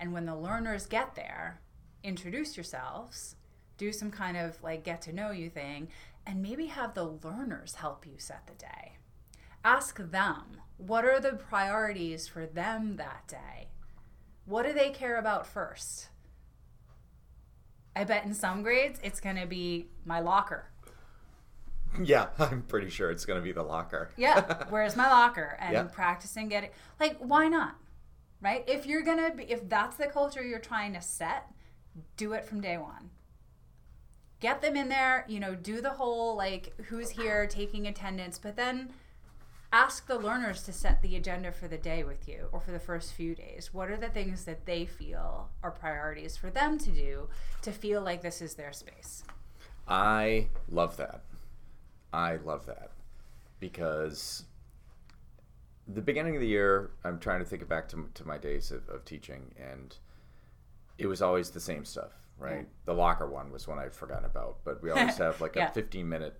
and 0.00 0.12
when 0.12 0.26
the 0.26 0.34
learners 0.34 0.86
get 0.86 1.14
there 1.14 1.60
introduce 2.02 2.56
yourselves 2.56 3.36
do 3.76 3.92
some 3.92 4.10
kind 4.10 4.36
of 4.36 4.60
like 4.62 4.82
get 4.84 5.00
to 5.02 5.12
know 5.12 5.30
you 5.30 5.48
thing 5.48 5.86
and 6.26 6.42
maybe 6.42 6.66
have 6.66 6.94
the 6.94 7.04
learners 7.04 7.76
help 7.76 8.06
you 8.06 8.12
set 8.18 8.46
the 8.46 8.52
day. 8.54 8.96
Ask 9.64 9.96
them 9.98 10.58
what 10.76 11.04
are 11.04 11.18
the 11.20 11.32
priorities 11.32 12.26
for 12.28 12.44
them 12.46 12.96
that 12.96 13.26
day? 13.28 13.68
What 14.44 14.66
do 14.66 14.72
they 14.74 14.90
care 14.90 15.16
about 15.18 15.46
first? 15.46 16.08
I 17.96 18.04
bet 18.04 18.24
in 18.24 18.34
some 18.34 18.62
grades 18.62 19.00
it's 19.02 19.20
going 19.20 19.36
to 19.36 19.46
be 19.46 19.86
my 20.04 20.20
locker. 20.20 20.66
Yeah, 22.02 22.28
I'm 22.38 22.62
pretty 22.62 22.88
sure 22.90 23.10
it's 23.10 23.24
going 23.24 23.38
to 23.40 23.44
be 23.44 23.52
the 23.52 23.62
locker. 23.62 24.10
yeah 24.16 24.64
where's 24.70 24.96
my 24.96 25.08
locker? 25.08 25.56
And 25.60 25.72
Yeah. 25.72 25.82
practicing 25.84 26.48
getting 26.48 26.70
like 26.98 27.16
why 27.18 27.48
not 27.48 27.76
right? 28.40 28.64
If 28.66 28.86
you're 28.86 29.02
gonna 29.02 29.34
be 29.34 29.44
if 29.44 29.68
that's 29.68 29.96
the 29.96 30.06
culture 30.06 30.42
you're 30.42 30.58
trying 30.58 30.94
to 30.94 31.00
set 31.00 31.46
do 32.16 32.32
it 32.32 32.44
from 32.44 32.60
day 32.60 32.76
one. 32.78 33.10
Get 34.40 34.62
them 34.62 34.76
in 34.76 34.88
there 34.88 35.24
you 35.28 35.40
know 35.40 35.54
do 35.54 35.80
the 35.80 35.90
whole 35.90 36.36
like 36.36 36.72
who's 36.86 37.10
here 37.10 37.46
taking 37.46 37.86
attendance 37.86 38.38
but 38.38 38.56
then 38.56 38.90
ask 39.72 40.06
the 40.06 40.18
learners 40.18 40.62
to 40.64 40.72
set 40.72 41.00
the 41.00 41.16
agenda 41.16 41.52
for 41.52 41.68
the 41.68 41.78
day 41.78 42.02
with 42.02 42.28
you 42.28 42.48
or 42.52 42.60
for 42.60 42.72
the 42.72 42.78
first 42.78 43.12
few 43.12 43.34
days. 43.34 43.72
What 43.72 43.90
are 43.90 43.96
the 43.96 44.08
things 44.08 44.44
that 44.44 44.66
they 44.66 44.84
feel 44.84 45.48
are 45.62 45.70
priorities 45.70 46.36
for 46.36 46.50
them 46.50 46.78
to 46.78 46.90
do 46.90 47.28
to 47.62 47.70
feel 47.70 48.02
like 48.02 48.22
this 48.22 48.42
is 48.42 48.54
their 48.54 48.72
space? 48.72 49.22
I 49.86 50.48
love 50.68 50.96
that. 50.96 51.22
I 52.12 52.36
love 52.36 52.66
that 52.66 52.90
because 53.60 54.44
the 55.92 56.02
beginning 56.02 56.34
of 56.36 56.40
the 56.40 56.46
year, 56.48 56.90
I'm 57.04 57.18
trying 57.18 57.40
to 57.40 57.44
think 57.44 57.62
it 57.62 57.68
back 57.68 57.88
to, 57.88 58.08
to 58.14 58.24
my 58.26 58.38
days 58.38 58.70
of, 58.70 58.88
of 58.88 59.04
teaching, 59.04 59.54
and 59.58 59.96
it 60.98 61.06
was 61.06 61.22
always 61.22 61.50
the 61.50 61.60
same 61.60 61.84
stuff, 61.84 62.12
right? 62.38 62.56
Yeah. 62.58 62.62
The 62.84 62.94
locker 62.94 63.28
one 63.28 63.50
was 63.50 63.66
one 63.66 63.78
I'd 63.78 63.94
forgotten 63.94 64.24
about, 64.24 64.58
but 64.64 64.82
we 64.82 64.90
always 64.90 65.16
have 65.24 65.40
like 65.40 65.56
Yeah. 65.56 65.68
a 65.70 65.72
15 65.72 66.08
minute 66.08 66.38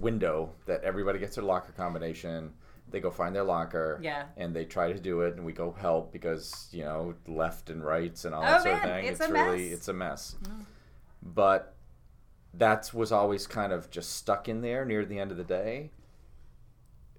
window 0.00 0.52
that 0.66 0.82
everybody 0.84 1.18
gets 1.18 1.36
their 1.36 1.44
locker 1.44 1.72
combination. 1.72 2.52
They 2.90 3.00
go 3.00 3.10
find 3.10 3.34
their 3.34 3.44
locker, 3.44 3.98
Yeah. 4.02 4.26
and 4.36 4.54
they 4.54 4.64
try 4.66 4.92
to 4.92 4.98
do 5.00 5.22
it, 5.22 5.34
and 5.36 5.44
we 5.44 5.52
go 5.52 5.72
help 5.72 6.12
because 6.12 6.68
you 6.70 6.84
know 6.84 7.14
left 7.26 7.70
and 7.70 7.84
rights 7.84 8.24
and 8.24 8.34
all 8.34 8.42
that 8.42 8.60
Oh, 8.60 8.64
sort 8.64 8.74
of 8.76 8.82
thing. 8.82 9.04
it's 9.06 9.20
a 9.20 9.32
really 9.32 9.64
mess. 9.70 9.72
it's 9.72 9.88
a 9.88 9.92
mess. 9.92 10.36
Mm-hmm. 10.42 10.60
But 11.22 11.74
that 12.52 12.92
was 12.94 13.10
always 13.10 13.46
kind 13.46 13.72
of 13.72 13.90
just 13.90 14.12
stuck 14.12 14.48
in 14.48 14.60
there 14.60 14.84
near 14.84 15.04
the 15.04 15.18
end 15.18 15.30
of 15.30 15.36
the 15.38 15.44
day. 15.44 15.90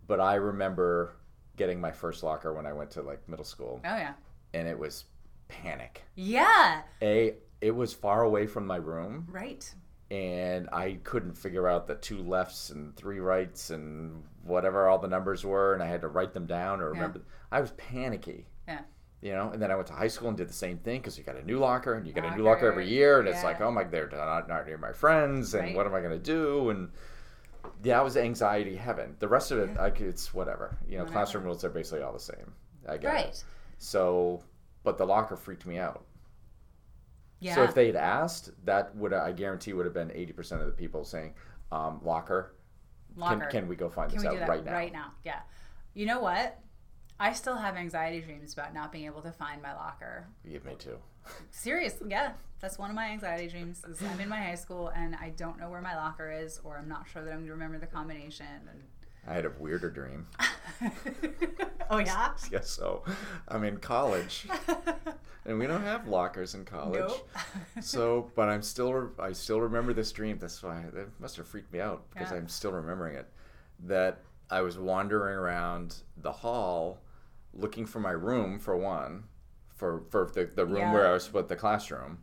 But 0.07 0.19
I 0.19 0.35
remember 0.35 1.15
getting 1.57 1.79
my 1.79 1.91
first 1.91 2.21
locker 2.23 2.53
when 2.53 2.65
I 2.65 2.73
went 2.73 2.91
to 2.91 3.01
like 3.01 3.27
middle 3.29 3.45
school, 3.45 3.81
oh 3.85 3.95
yeah 3.97 4.13
and 4.53 4.67
it 4.67 4.77
was 4.77 5.05
panic. 5.47 6.03
yeah 6.15 6.81
A, 7.01 7.33
it 7.61 7.71
was 7.75 7.93
far 7.93 8.23
away 8.23 8.47
from 8.47 8.65
my 8.67 8.77
room, 8.77 9.27
right 9.31 9.73
and 10.11 10.69
I 10.71 10.99
couldn't 11.03 11.33
figure 11.35 11.67
out 11.67 11.87
the 11.87 11.95
two 11.95 12.19
lefts 12.19 12.69
and 12.69 12.95
three 12.95 13.19
rights 13.19 13.71
and 13.71 14.23
whatever 14.43 14.87
all 14.87 14.99
the 14.99 15.07
numbers 15.07 15.43
were, 15.43 15.73
and 15.73 15.81
I 15.81 15.87
had 15.87 16.01
to 16.01 16.07
write 16.07 16.33
them 16.33 16.45
down 16.45 16.79
or 16.79 16.85
Yeah. 16.93 16.99
remember. 16.99 17.21
I 17.51 17.59
was 17.59 17.71
panicky. 17.71 18.45
yeah 18.67 18.81
You 19.21 19.31
know, 19.33 19.49
and 19.49 19.59
then 19.61 19.71
I 19.71 19.75
went 19.75 19.87
to 19.87 19.93
high 19.93 20.07
school 20.07 20.29
and 20.29 20.37
did 20.37 20.47
the 20.49 20.53
same 20.53 20.77
thing 20.77 20.99
because 21.01 21.17
you 21.17 21.23
got 21.23 21.37
a 21.37 21.43
new 21.43 21.57
locker 21.57 21.95
and 21.95 22.05
you 22.05 22.13
get 22.13 22.23
a 22.23 22.35
new 22.35 22.43
Locker, 22.43 22.67
locker 22.67 22.71
every 22.71 22.87
year, 22.87 23.19
and 23.19 23.27
it's 23.27 23.43
like, 23.43 23.59
oh 23.61 23.71
my, 23.71 23.83
they're 23.83 24.07
not, 24.09 24.47
not 24.47 24.67
near 24.67 24.77
my 24.77 24.91
friends, 24.93 25.53
and 25.55 25.63
Right. 25.63 25.75
what 25.75 25.87
am 25.87 25.95
I 25.95 26.01
going 26.01 26.11
to 26.11 26.19
do? 26.19 26.69
And 26.69 26.91
yeah, 27.85 27.99
I 27.99 28.03
was 28.03 28.17
anxiety 28.17 28.75
heaven. 28.75 29.15
The 29.19 29.27
rest 29.27 29.51
of 29.51 29.59
it, 29.59 29.77
I 29.77 29.91
could, 29.91 30.07
it's 30.07 30.33
whatever. 30.33 30.77
You 30.87 30.97
know, 30.97 31.03
Whatever. 31.03 31.13
classroom 31.13 31.43
rules 31.43 31.63
are 31.63 31.69
basically 31.69 32.01
all 32.01 32.13
the 32.13 32.19
same. 32.19 32.51
I 32.89 32.97
get 32.97 33.13
right 33.13 33.25
it. 33.27 33.43
So, 33.77 34.43
but 34.83 34.97
the 34.97 35.05
locker 35.05 35.35
freaked 35.35 35.65
me 35.65 35.77
out. 35.77 36.03
yeah 37.39 37.53
So 37.55 37.63
if 37.63 37.75
they 37.75 37.85
had 37.87 37.95
asked, 37.95 38.49
that 38.65 38.95
would 38.95 39.13
I 39.13 39.31
guarantee 39.31 39.73
would 39.73 39.85
have 39.85 39.93
been 39.93 40.11
eighty 40.15 40.33
percent 40.33 40.61
of 40.61 40.67
the 40.67 40.73
people 40.73 41.05
saying, 41.05 41.35
um, 41.71 41.99
"Locker, 42.03 42.55
Locker. 43.15 43.41
Can, 43.41 43.51
can 43.51 43.67
we 43.67 43.75
go 43.75 43.89
find 43.89 44.09
Can 44.11 44.19
this 44.19 44.27
out 44.27 44.47
right 44.47 44.65
now?" 44.65 44.73
Right 44.73 44.91
now, 44.93 45.11
yeah. 45.23 45.41
You 45.93 46.07
know 46.07 46.19
what? 46.19 46.59
I 47.19 47.33
still 47.33 47.55
have 47.55 47.75
anxiety 47.75 48.19
dreams 48.21 48.53
about 48.53 48.73
not 48.73 48.91
being 48.91 49.05
able 49.05 49.21
to 49.21 49.31
find 49.31 49.61
my 49.61 49.73
locker. 49.73 50.27
Yeah, 50.43 50.59
me 50.65 50.75
too. 50.77 50.97
Seriously, 51.49 52.07
yeah, 52.11 52.33
that's 52.59 52.77
one 52.77 52.89
of 52.89 52.95
my 52.95 53.05
anxiety 53.07 53.47
dreams. 53.47 53.83
Is 53.89 54.01
I'm 54.01 54.19
in 54.19 54.29
my 54.29 54.41
high 54.41 54.55
school 54.55 54.89
and 54.95 55.15
I 55.15 55.29
don't 55.29 55.59
know 55.59 55.69
where 55.69 55.81
my 55.81 55.95
locker 55.95 56.31
is, 56.31 56.59
or 56.63 56.77
I'm 56.77 56.87
not 56.89 57.07
sure 57.11 57.23
that 57.23 57.29
I'm 57.31 57.37
going 57.37 57.47
to 57.47 57.53
remember 57.53 57.77
the 57.79 57.87
combination. 57.87 58.45
And 58.69 58.81
I 59.27 59.33
had 59.33 59.45
a 59.45 59.51
weirder 59.59 59.89
dream. 59.89 60.27
oh 61.89 61.97
yeah, 61.99 62.31
yeah, 62.51 62.61
so 62.61 63.03
I'm 63.47 63.63
in 63.63 63.77
college, 63.77 64.45
and 65.45 65.57
we 65.57 65.67
don't 65.67 65.83
have 65.83 66.07
lockers 66.07 66.53
in 66.53 66.65
college. 66.65 66.99
Nope. 66.99 67.29
so, 67.81 68.31
but 68.35 68.49
I'm 68.49 68.61
still 68.61 69.09
I 69.17 69.31
still 69.31 69.61
remember 69.61 69.93
this 69.93 70.11
dream. 70.11 70.37
That's 70.37 70.61
why 70.61 70.81
it 70.81 71.07
must 71.19 71.37
have 71.37 71.47
freaked 71.47 71.71
me 71.73 71.79
out 71.79 72.03
because 72.13 72.31
Yeah. 72.31 72.37
I'm 72.37 72.49
still 72.49 72.71
remembering 72.71 73.15
it. 73.15 73.27
That 73.85 74.19
I 74.49 74.61
was 74.61 74.77
wandering 74.77 75.35
around 75.35 75.95
the 76.17 76.31
hall, 76.31 76.99
looking 77.55 77.85
for 77.85 77.99
my 77.99 78.11
room 78.11 78.59
for 78.59 78.75
one, 78.75 79.23
for 79.75 80.03
for 80.09 80.29
the 80.33 80.45
the 80.45 80.65
room 80.65 80.77
Yeah. 80.77 80.93
where 80.93 81.07
I 81.07 81.13
was 81.13 81.31
with 81.33 81.47
the 81.47 81.55
classroom, 81.55 82.19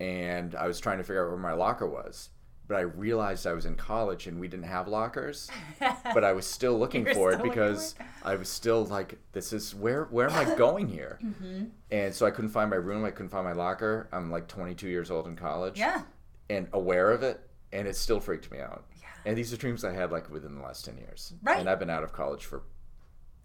and 0.00 0.54
I 0.54 0.66
was 0.66 0.80
trying 0.80 0.98
to 0.98 1.04
figure 1.04 1.24
out 1.24 1.28
where 1.30 1.38
my 1.38 1.52
locker 1.52 1.86
was. 1.86 2.30
But 2.68 2.76
I 2.76 2.82
realized 2.82 3.46
I 3.46 3.52
was 3.52 3.66
in 3.66 3.74
college 3.74 4.26
and 4.26 4.40
we 4.40 4.48
didn't 4.48 4.64
have 4.66 4.88
lockers 4.88 5.50
but 6.14 6.24
I 6.24 6.32
was 6.32 6.46
still 6.46 6.78
looking 6.78 7.04
for 7.04 7.32
it 7.32 7.42
because 7.42 7.94
I 8.22 8.36
was 8.36 8.48
still 8.48 8.84
like, 8.84 9.18
this 9.32 9.52
is 9.52 9.74
where 9.74 10.04
where 10.04 10.30
am 10.30 10.36
I 10.48 10.54
going 10.56 10.88
here? 10.88 11.18
Mm-hmm. 11.22 11.64
And 11.90 12.14
so 12.14 12.24
I 12.24 12.30
couldn't 12.30 12.50
find 12.50 12.70
my 12.70 12.76
room. 12.76 13.04
I 13.04 13.10
couldn't 13.10 13.28
find 13.30 13.44
my 13.44 13.52
locker. 13.52 14.08
I'm 14.12 14.30
like 14.30 14.46
22 14.48 14.88
years 14.88 15.10
old 15.10 15.26
in 15.26 15.36
college 15.36 15.78
yeah, 15.78 16.02
and 16.48 16.68
aware 16.72 17.10
of 17.10 17.22
it, 17.22 17.40
and 17.72 17.86
it 17.86 17.96
still 17.96 18.20
freaked 18.20 18.50
me 18.50 18.60
out. 18.60 18.84
And 19.26 19.36
these 19.36 19.52
are 19.52 19.56
dreams 19.56 19.84
I 19.84 19.92
had 19.92 20.10
like 20.10 20.30
within 20.30 20.54
the 20.56 20.62
last 20.62 20.84
10 20.84 20.96
years. 20.96 21.34
Right. 21.42 21.58
And 21.60 21.68
I've 21.68 21.78
been 21.78 21.90
out 21.90 22.02
of 22.04 22.12
college 22.12 22.44
for, 22.44 22.62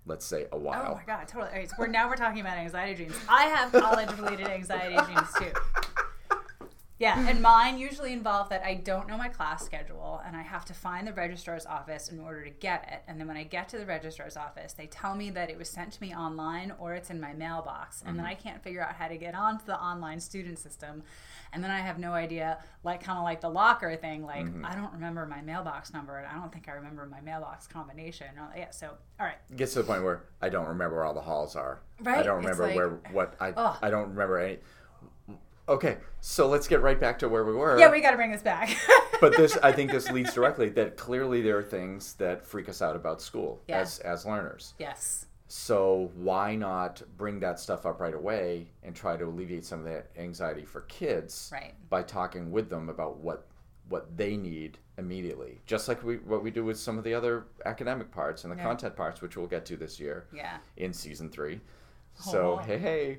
let's 0.07 0.25
say, 0.25 0.45
a 0.51 0.57
while. 0.57 0.91
Oh 0.91 0.95
my 0.95 1.03
god, 1.05 1.27
totally. 1.27 1.51
Okay, 1.51 1.67
so 1.67 1.75
we're 1.77 1.87
now 1.87 2.09
we're 2.09 2.15
talking 2.15 2.41
about 2.41 2.57
anxiety 2.57 2.95
dreams. 2.95 3.15
I 3.29 3.43
have 3.45 3.71
college 3.71 4.09
related 4.17 4.47
anxiety 4.47 4.95
dreams 5.05 5.27
too. 5.37 5.51
Yeah, 6.99 7.19
and 7.19 7.27
mm-hmm. 7.27 7.41
mine 7.41 7.77
usually 7.77 8.11
involve 8.11 8.49
that 8.49 8.63
I 8.63 8.73
don't 8.73 9.07
know 9.07 9.17
my 9.17 9.27
class 9.27 9.63
schedule 9.63 10.19
and 10.25 10.35
I 10.35 10.41
have 10.41 10.65
to 10.65 10.73
find 10.73 11.07
the 11.07 11.13
registrar's 11.13 11.65
office 11.65 12.09
in 12.09 12.19
order 12.19 12.43
to 12.43 12.49
get 12.49 12.89
it. 12.91 13.03
And 13.07 13.19
then 13.19 13.27
when 13.27 13.37
I 13.37 13.43
get 13.43 13.69
to 13.69 13.77
the 13.77 13.85
registrar's 13.85 14.35
office, 14.35 14.73
they 14.73 14.87
tell 14.87 15.13
me 15.13 15.29
that 15.31 15.51
it 15.51 15.59
was 15.59 15.69
sent 15.69 15.93
to 15.93 16.01
me 16.01 16.15
online 16.15 16.73
or 16.79 16.95
it's 16.95 17.11
in 17.11 17.21
my 17.21 17.33
mailbox. 17.33 18.01
And 18.01 18.17
then 18.17 18.25
mm-hmm. 18.25 18.31
I 18.31 18.35
can't 18.35 18.63
figure 18.63 18.81
out 18.81 18.95
how 18.95 19.07
to 19.07 19.17
get 19.17 19.35
onto 19.35 19.65
the 19.65 19.79
online 19.79 20.19
student 20.19 20.57
system. 20.57 21.03
And 21.53 21.63
then 21.63 21.69
I 21.69 21.79
have 21.79 21.99
no 21.99 22.13
idea, 22.13 22.57
like 22.83 23.03
kind 23.03 23.19
of 23.19 23.23
like 23.23 23.41
the 23.41 23.49
locker 23.49 23.95
thing, 23.95 24.23
like 24.23 24.45
mm-hmm. 24.45 24.65
I 24.65 24.73
don't 24.73 24.91
remember 24.91 25.25
my 25.27 25.41
mailbox 25.41 25.93
number 25.93 26.17
and 26.17 26.27
I 26.27 26.33
don't 26.33 26.51
think 26.51 26.67
I 26.67 26.71
remember 26.71 27.05
my 27.05 27.21
mailbox 27.21 27.67
combination. 27.67 28.27
Yeah, 28.55 28.71
so 28.71 28.89
all 29.19 29.25
right. 29.25 29.37
It 29.51 29.57
gets 29.57 29.73
to 29.73 29.79
the 29.79 29.85
point 29.85 30.03
where 30.03 30.23
I 30.41 30.49
don't 30.49 30.67
remember 30.67 30.95
where 30.95 31.05
all 31.05 31.13
the 31.13 31.21
halls 31.21 31.55
are. 31.55 31.79
Right. 32.01 32.17
I 32.17 32.23
don't 32.23 32.37
remember 32.37 32.67
like- 32.67 32.75
where 32.75 32.89
what 33.11 33.35
I 33.39 33.51
Ugh. 33.51 33.77
I 33.83 33.91
don't 33.91 34.09
remember 34.09 34.39
any. 34.39 34.57
Okay, 35.69 35.97
so 36.21 36.47
let's 36.47 36.67
get 36.67 36.81
right 36.81 36.99
back 36.99 37.19
to 37.19 37.27
where 37.29 37.43
we 37.43 37.53
were. 37.53 37.77
Yeah, 37.77 37.91
we 37.91 37.99
got 38.01 38.11
to 38.11 38.17
bring 38.17 38.31
this 38.31 38.41
back. 38.41 38.75
but 39.21 39.35
this 39.35 39.57
i 39.63 39.71
think 39.71 39.89
this 39.91 40.11
leads 40.11 40.31
directly 40.33 40.69
that 40.69 40.95
clearly 40.95 41.41
there 41.41 41.57
are 41.57 41.63
things 41.63 42.13
that 42.13 42.45
freak 42.45 42.69
us 42.69 42.83
out 42.83 42.95
about 42.95 43.19
school 43.19 43.61
Yeah. 43.67 43.79
as 43.79 43.97
as 43.99 44.27
learners 44.27 44.75
yes. 44.77 45.25
so 45.47 46.11
why 46.13 46.55
not 46.55 47.01
bring 47.17 47.39
that 47.39 47.59
stuff 47.59 47.87
up 47.87 47.99
right 47.99 48.13
away 48.13 48.67
and 48.83 48.95
try 48.95 49.17
to 49.17 49.25
alleviate 49.25 49.65
some 49.65 49.79
of 49.79 49.85
that 49.85 50.11
anxiety 50.19 50.65
for 50.65 50.81
kids 50.81 51.49
Right. 51.51 51.73
by 51.89 52.03
talking 52.03 52.51
with 52.51 52.69
them 52.69 52.89
about 52.89 53.17
what 53.17 53.47
what 53.89 54.15
they 54.15 54.37
need 54.37 54.77
immediately 54.99 55.61
just 55.65 55.87
like 55.87 56.03
we 56.03 56.17
what 56.17 56.43
we 56.43 56.51
do 56.51 56.63
with 56.63 56.77
some 56.77 56.99
of 56.99 57.03
the 57.03 57.15
other 57.15 57.47
academic 57.65 58.11
parts 58.11 58.43
and 58.43 58.51
the 58.53 58.57
Yeah. 58.57 58.63
content 58.65 58.95
parts 58.95 59.21
which 59.21 59.35
we'll 59.35 59.47
get 59.47 59.65
to 59.65 59.77
this 59.77 59.99
year 59.99 60.27
Yeah. 60.31 60.57
in 60.75 60.93
season 60.93 61.29
three. 61.31 61.59
So 62.13 62.53
Oh. 62.53 62.57
hey 62.57 62.77
hey, 62.77 63.17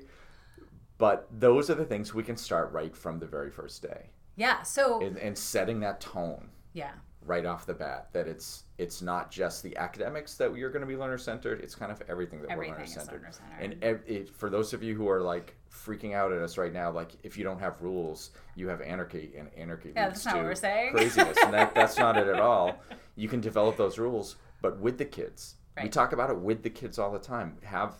but 0.99 1.27
those 1.31 1.69
are 1.71 1.75
the 1.75 1.85
things 1.85 2.13
we 2.13 2.21
can 2.23 2.37
start 2.37 2.71
right 2.71 2.95
from 2.95 3.17
the 3.19 3.25
very 3.25 3.49
first 3.49 3.81
day, 3.81 4.11
Yeah. 4.35 4.61
So 4.61 5.01
and, 5.01 5.17
and 5.17 5.35
setting 5.37 5.79
that 5.79 5.99
tone 5.99 6.49
yeah. 6.73 6.91
right 7.25 7.45
off 7.45 7.65
the 7.65 7.73
bat 7.73 8.09
that 8.13 8.27
it's 8.27 8.63
it's 8.77 9.01
not 9.01 9.31
just 9.31 9.63
the 9.63 9.75
academics 9.75 10.35
that 10.35 10.55
you're 10.55 10.69
going 10.69 10.81
to 10.81 10.87
be 10.87 10.95
learner 10.95 11.17
centered. 11.17 11.59
It's 11.61 11.75
kind 11.75 11.91
of 11.91 12.01
everything 12.07 12.41
that 12.43 12.51
Everything 12.51 12.73
we're 12.73 12.79
learner 12.79 12.87
centered. 12.87 13.25
And 13.59 13.75
ev- 13.83 14.03
it, 14.07 14.29
for 14.29 14.49
those 14.49 14.71
of 14.73 14.81
you 14.83 14.95
who 14.95 15.09
are 15.09 15.19
like 15.21 15.55
freaking 15.69 16.13
out 16.13 16.31
at 16.31 16.41
us 16.41 16.57
right 16.57 16.71
now, 16.71 16.91
like 16.91 17.11
if 17.23 17.37
you 17.37 17.43
don't 17.43 17.59
have 17.59 17.81
rules, 17.81 18.31
you 18.55 18.67
have 18.69 18.79
anarchy, 18.81 19.33
and 19.37 19.49
anarchy 19.57 19.91
Yeah, 19.95 20.05
leads 20.07 20.23
that's 20.23 20.25
not 20.27 20.35
what 20.37 20.45
we're 20.45 20.55
saying. 20.55 20.93
craziness, 20.93 21.37
and 21.43 21.53
that, 21.53 21.75
that's 21.75 21.97
not 21.97 22.17
it 22.17 22.27
at 22.27 22.39
all. 22.39 22.75
You 23.15 23.27
can 23.27 23.41
develop 23.41 23.75
those 23.75 23.97
rules, 23.99 24.37
but 24.61 24.79
with 24.79 24.97
the 24.97 25.03
kids. 25.03 25.55
We 25.83 25.89
talk 25.89 26.13
about 26.13 26.29
it 26.29 26.37
with 26.37 26.63
the 26.63 26.69
kids 26.69 26.97
all 26.97 27.11
the 27.11 27.19
time. 27.19 27.57
Have 27.63 27.95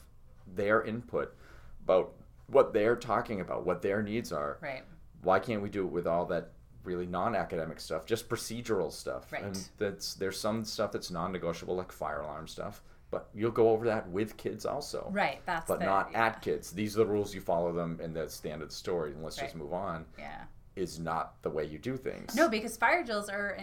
their 0.47 0.81
input 0.83 1.35
about 1.83 2.13
what 2.51 2.73
they're 2.73 2.95
talking 2.95 3.41
about, 3.41 3.65
what 3.65 3.81
their 3.81 4.01
needs 4.01 4.31
are 4.31 4.57
Right. 4.61 4.83
why 5.21 5.39
can't 5.39 5.61
we 5.61 5.69
do 5.69 5.85
it 5.85 5.91
with 5.91 6.07
all 6.07 6.25
that 6.27 6.51
really 6.83 7.05
non-academic 7.05 7.79
stuff 7.79 8.05
just 8.05 8.29
procedural 8.29 8.91
stuff 8.91 9.31
Right. 9.31 9.43
and 9.43 9.69
that's 9.77 10.13
there's 10.15 10.39
some 10.39 10.63
stuff 10.63 10.91
that's 10.91 11.11
non-negotiable 11.11 11.75
like 11.75 11.91
fire 11.91 12.21
alarm 12.21 12.47
stuff 12.47 12.81
but 13.11 13.27
you'll 13.33 13.51
go 13.51 13.69
over 13.69 13.85
that 13.87 14.07
with 14.09 14.37
kids 14.37 14.65
also 14.65 15.09
Right. 15.11 15.41
That's 15.45 15.67
but 15.67 15.79
the, 15.79 15.85
not 15.85 16.09
yeah. 16.11 16.27
at 16.27 16.41
kids 16.41 16.71
these 16.71 16.95
are 16.95 16.99
the 16.99 17.05
rules 17.05 17.35
you 17.35 17.41
follow 17.41 17.73
them 17.73 17.99
and 18.01 18.15
that's 18.15 18.39
the 18.39 18.49
end 18.51 18.61
of 18.61 18.69
the 18.69 18.75
story 18.75 19.11
and 19.11 19.21
let's 19.23 19.35
just 19.35 19.55
move 19.55 19.73
on 19.73 20.05
Yeah. 20.17 20.43
is 20.75 20.99
not 20.99 21.41
the 21.41 21.49
way 21.49 21.65
you 21.65 21.77
do 21.79 21.97
things 21.97 22.33
No, 22.35 22.47
because 22.47 22.77
fire 22.77 23.03
drills 23.03 23.29
are 23.29 23.57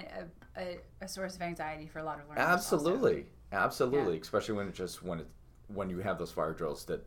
a, 0.57 0.61
a, 0.61 0.79
a 1.01 1.09
source 1.09 1.37
of 1.37 1.43
anxiety 1.43 1.87
for 1.87 2.01
a 2.01 2.05
lot 2.05 2.21
of 2.21 2.29
learners. 2.29 2.43
also. 2.45 2.53
absolutely 2.77 3.27
absolutely 3.53 4.19
especially 4.21 4.55
when 4.55 4.69
it 4.69 4.75
just 4.75 5.03
when 5.03 5.21
it 5.21 5.27
when 5.69 5.89
you 5.89 5.99
have 6.01 6.19
those 6.19 6.31
fire 6.33 6.53
drills 6.53 6.85
that 6.85 7.05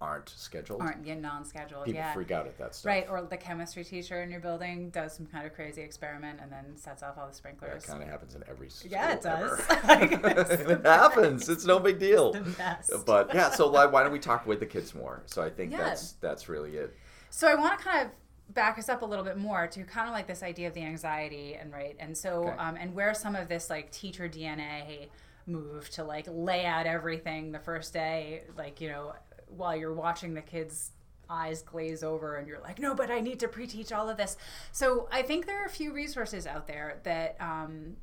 aren't 0.00 0.28
scheduled 0.30 0.80
Aren't 0.80 1.06
yeah, 1.06 1.14
non-scheduled. 1.14 1.84
people 1.84 2.00
yeah. 2.00 2.14
freak 2.14 2.30
out 2.30 2.46
at 2.46 2.56
that 2.58 2.74
stuff 2.74 2.88
Right, 2.88 3.06
or 3.10 3.22
the 3.22 3.36
chemistry 3.36 3.84
teacher 3.84 4.22
in 4.22 4.30
your 4.30 4.40
building 4.40 4.88
does 4.90 5.14
some 5.14 5.26
kind 5.26 5.46
of 5.46 5.52
crazy 5.52 5.82
experiment 5.82 6.40
and 6.42 6.50
then 6.50 6.76
sets 6.76 7.02
off 7.02 7.18
all 7.18 7.28
the 7.28 7.34
sprinklers. 7.34 7.84
that 7.84 7.90
kind 7.90 8.02
of 8.02 8.08
happens 8.08 8.34
in 8.34 8.42
every 8.48 8.70
school 8.70 8.90
Yeah, 8.90 9.12
it 9.12 9.22
does. 9.22 9.60
it 9.70 10.84
happens 10.86 11.48
it's 11.48 11.66
no 11.66 11.78
big 11.78 11.98
deal 11.98 12.32
the 12.32 12.40
best. 12.40 12.92
but 13.04 13.34
yeah 13.34 13.50
so 13.50 13.68
like, 13.68 13.92
why 13.92 14.02
don't 14.02 14.12
we 14.12 14.18
talk 14.18 14.46
with 14.46 14.60
the 14.60 14.66
kids 14.66 14.94
more 14.94 15.22
so 15.26 15.42
i 15.42 15.50
think 15.50 15.72
Yeah. 15.72 15.78
that's 15.84 16.12
that's 16.12 16.48
really 16.48 16.76
it 16.76 16.96
So 17.30 17.46
I 17.46 17.54
want 17.54 17.78
to 17.78 17.84
kind 17.84 18.06
of 18.06 18.54
back 18.54 18.78
us 18.78 18.88
up 18.88 19.02
a 19.02 19.06
little 19.06 19.24
bit 19.24 19.36
more 19.36 19.66
to 19.68 19.84
kind 19.84 20.08
of 20.08 20.12
like 20.14 20.26
this 20.26 20.42
idea 20.42 20.66
of 20.66 20.74
the 20.74 20.82
anxiety 20.82 21.54
and 21.54 21.72
right, 21.72 21.94
and 22.00 22.16
so 22.16 22.48
Okay. 22.48 22.56
um, 22.58 22.76
and 22.76 22.94
where 22.94 23.14
some 23.14 23.36
of 23.36 23.48
this 23.48 23.70
like 23.70 23.92
teacher 23.92 24.28
DNA 24.28 25.08
move 25.46 25.88
to 25.90 26.02
like 26.04 26.26
lay 26.28 26.64
out 26.66 26.86
everything 26.86 27.52
the 27.52 27.58
first 27.60 27.92
day, 27.92 28.42
like 28.56 28.80
you 28.80 28.88
know, 28.88 29.12
while 29.56 29.76
you're 29.76 29.94
watching 29.94 30.34
the 30.34 30.42
kids. 30.42 30.92
Eyes 31.32 31.62
glaze 31.62 32.02
over, 32.02 32.38
and 32.38 32.48
you're 32.48 32.58
like, 32.58 32.80
no, 32.80 32.92
but 32.92 33.08
I 33.08 33.20
need 33.20 33.38
to 33.38 33.46
pre-teach 33.46 33.92
all 33.92 34.08
of 34.08 34.16
this. 34.16 34.36
So 34.72 35.08
I 35.12 35.22
think 35.22 35.46
there 35.46 35.62
are 35.62 35.66
a 35.66 35.70
few 35.70 35.92
resources 35.92 36.44
out 36.44 36.66
there 36.66 36.98
that 37.04 37.36
um, 37.38 37.98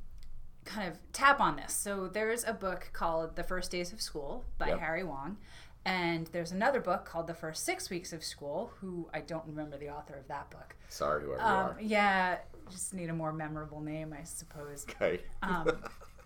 kind 0.63 0.89
of 0.89 0.98
tap 1.12 1.42
on 1.42 1.58
this. 1.58 1.74
So 1.74 2.08
there's 2.08 2.46
a 2.46 2.54
book 2.54 2.89
called 2.94 3.36
The 3.36 3.44
First 3.44 3.70
Days 3.70 3.92
of 3.92 4.01
School 4.01 4.46
by 4.58 4.70
Yep. 4.70 4.80
Harry 4.80 5.04
Wong. 5.04 5.36
And 5.86 6.27
there's 6.27 6.54
another 6.54 6.80
book 6.80 7.04
called 7.04 7.27
The 7.27 7.34
First 7.34 7.66
Six 7.66 7.89
Weeks 7.89 8.13
of 8.13 8.24
School, 8.24 8.72
who 8.80 9.10
I 9.13 9.20
don't 9.20 9.46
remember 9.46 9.77
the 9.77 9.89
author 9.89 10.16
of 10.16 10.27
that 10.30 10.50
book. 10.50 10.77
sorry 10.88 11.24
whoever 11.25 11.42
Um, 11.42 11.66
you 11.66 11.72
are 11.72 11.77
yeah, 11.82 12.38
just 12.70 12.94
need 12.94 13.10
a 13.10 13.13
more 13.13 13.34
memorable 13.34 13.82
name, 13.82 14.16
I 14.18 14.24
suppose. 14.24 14.86
okay 14.89 15.20
Um, 15.44 15.70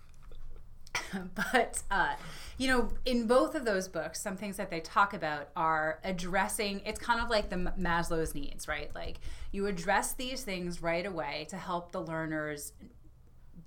but 1.36 1.82
uh, 1.90 2.16
you 2.58 2.68
know, 2.68 2.90
in 3.06 3.28
both 3.28 3.56
of 3.56 3.66
those 3.66 3.88
books, 3.88 4.22
some 4.22 4.38
things 4.38 4.58
that 4.58 4.70
they 4.70 4.80
talk 4.80 5.14
about 5.14 5.50
are 5.56 6.00
addressing. 6.04 6.82
It's 6.86 7.00
kind 7.00 7.22
of 7.22 7.30
like 7.30 7.50
the 7.50 7.56
Maslow's 7.56 8.36
needs, 8.36 8.68
right? 8.68 8.94
Like 8.94 9.20
you 9.52 9.68
address 9.68 10.14
these 10.14 10.44
things 10.44 10.82
right 10.82 11.06
away 11.06 11.48
to 11.50 11.58
help 11.58 11.92
the 11.92 12.02
learners 12.02 12.74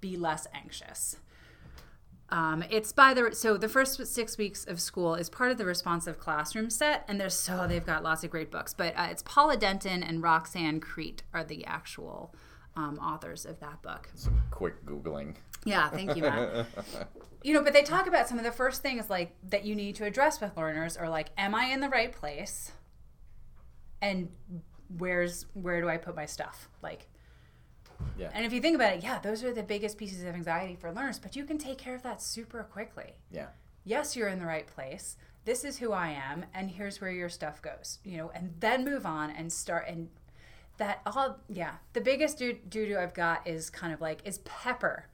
be 0.00 0.16
less 0.16 0.46
anxious. 0.54 1.16
Um, 2.30 2.64
it's 2.70 2.92
by 2.92 3.14
the 3.14 3.34
so 3.34 3.56
the 3.56 3.68
first 3.68 4.06
six 4.06 4.38
weeks 4.38 4.64
of 4.64 4.80
school 4.80 5.14
is 5.14 5.28
part 5.28 5.50
of 5.50 5.58
the 5.58 5.64
responsive 5.64 6.18
classroom 6.18 6.70
set, 6.70 7.04
and 7.06 7.20
there's 7.20 7.34
so 7.34 7.66
they've 7.68 7.84
got 7.84 8.02
lots 8.02 8.24
of 8.24 8.30
great 8.30 8.50
books. 8.50 8.74
But 8.74 8.94
uh, 8.96 9.08
it's 9.10 9.22
Paula 9.22 9.56
Denton 9.56 10.02
and 10.02 10.22
Roxann 10.22 10.80
Kriete 10.80 11.20
are 11.32 11.44
the 11.44 11.64
actual 11.66 12.34
um, 12.76 12.98
authors 12.98 13.46
of 13.46 13.60
that 13.60 13.82
book. 13.82 14.08
Some 14.14 14.42
quick 14.50 14.84
googling 14.84 15.36
Yeah, 15.64 15.88
thank 15.88 16.16
you, 16.16 16.22
Matt. 16.22 16.66
you 17.42 17.54
know, 17.54 17.62
but 17.62 17.72
they 17.72 17.82
talk 17.82 18.06
about 18.06 18.28
some 18.28 18.38
of 18.38 18.44
the 18.44 18.52
first 18.52 18.82
things 18.82 19.08
like 19.08 19.34
that 19.48 19.64
you 19.64 19.74
need 19.74 19.96
to 19.96 20.04
address 20.04 20.40
with 20.40 20.56
learners 20.56 20.96
are 20.96 21.08
like, 21.08 21.28
am 21.36 21.54
I 21.54 21.66
in 21.66 21.80
the 21.80 21.88
right 21.88 22.12
place? 22.12 22.72
And 24.02 24.28
where's 24.98 25.46
where 25.54 25.80
do 25.80 25.88
I 25.88 25.96
put 25.96 26.14
my 26.14 26.26
stuff? 26.26 26.68
Like 26.82 27.08
yeah 28.18 28.30
and 28.34 28.44
if 28.44 28.52
you 28.52 28.60
think 28.60 28.74
about 28.74 28.94
it, 28.94 29.02
yeah, 29.02 29.18
those 29.18 29.42
are 29.44 29.52
the 29.52 29.62
biggest 29.62 29.96
pieces 29.96 30.22
of 30.22 30.34
anxiety 30.34 30.76
for 30.76 30.92
learners, 30.92 31.18
but 31.18 31.36
you 31.36 31.44
can 31.44 31.58
take 31.58 31.78
care 31.78 31.94
of 31.94 32.02
that 32.02 32.20
super 32.20 32.62
quickly. 32.64 33.14
yeah 33.30 33.46
Yes, 33.84 34.16
you're 34.16 34.28
in 34.28 34.38
the 34.38 34.46
right 34.46 34.66
place. 34.66 35.16
This 35.44 35.62
is 35.62 35.78
who 35.78 35.92
I 35.92 36.08
am, 36.08 36.46
and 36.54 36.70
here's 36.70 37.02
where 37.02 37.10
your 37.10 37.28
stuff 37.28 37.60
goes. 37.60 37.98
You 38.02 38.16
know, 38.16 38.30
and 38.34 38.54
then 38.60 38.84
move 38.84 39.04
on 39.04 39.30
and 39.30 39.52
start 39.52 39.86
and 39.88 40.08
that 40.78 41.00
all 41.06 41.38
yeah. 41.48 41.74
The 41.92 42.00
biggest 42.00 42.38
doo 42.38 42.54
doo 42.68 42.96
I've 43.00 43.14
got 43.14 43.46
is 43.46 43.70
kind 43.70 43.92
of 43.92 44.00
like 44.00 44.20
is 44.24 44.38
pepper, 44.38 45.06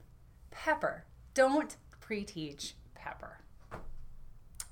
pepper. 0.49 1.05
Don't 1.33 1.77
pre-teach 1.99 2.75
pepper. 2.95 3.37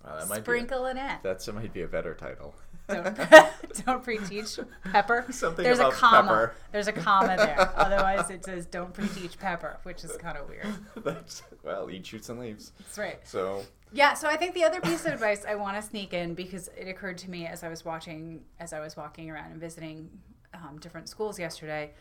Wow, 0.04 0.18
that 0.20 0.30
might 0.30 0.36
be 0.36 0.40
a- 0.40 0.44
Sprinkle 0.44 0.86
it 0.88 0.98
in. 0.98 1.12
That 1.24 1.54
might 1.54 1.74
be 1.74 1.82
a 1.82 1.88
better 1.88 2.14
title. 2.14 2.56
Don't, 2.88 3.18
don't 3.86 4.04
pre-teach 4.04 4.60
pepper. 4.92 5.26
Something 5.32 5.64
There's 5.64 5.80
a 5.80 5.92
comma. 5.92 6.22
pepper. 6.28 6.56
There's 6.72 6.88
a 6.88 6.94
comma 6.94 7.36
there. 7.38 7.72
Otherwise, 7.76 8.30
it 8.30 8.44
says 8.46 8.66
don't 8.66 8.94
pre-teach 8.94 9.38
pepper, 9.38 9.78
which 9.84 10.04
is 10.04 10.16
kind 10.18 10.38
of 10.38 10.50
weird. 10.50 10.68
That's, 10.98 11.44
well, 11.64 11.90
eat 11.92 12.06
shoots 12.06 12.30
and 12.30 12.40
leaves. 12.40 12.72
That's 12.80 12.98
right. 12.98 13.20
So 13.28 13.64
Yeah. 13.92 14.14
So 14.16 14.28
I 14.28 14.38
think 14.38 14.54
the 14.56 14.64
other 14.64 14.82
piece 14.82 15.06
of 15.06 15.14
advice 15.14 15.46
I 15.48 15.56
want 15.56 15.76
to 15.76 15.82
sneak 15.88 16.14
in 16.14 16.34
because 16.34 16.70
it 16.78 16.88
occurred 16.88 17.18
to 17.20 17.30
me 17.30 17.46
as 17.46 17.64
I 17.64 17.70
was 17.70 17.86
watching, 17.86 18.42
as 18.60 18.74
I 18.74 18.80
was 18.80 18.98
walking 18.98 19.30
around 19.30 19.52
and 19.52 19.60
visiting 19.62 20.10
um, 20.54 20.80
different 20.80 21.10
schools 21.10 21.40
yesterday, 21.40 21.92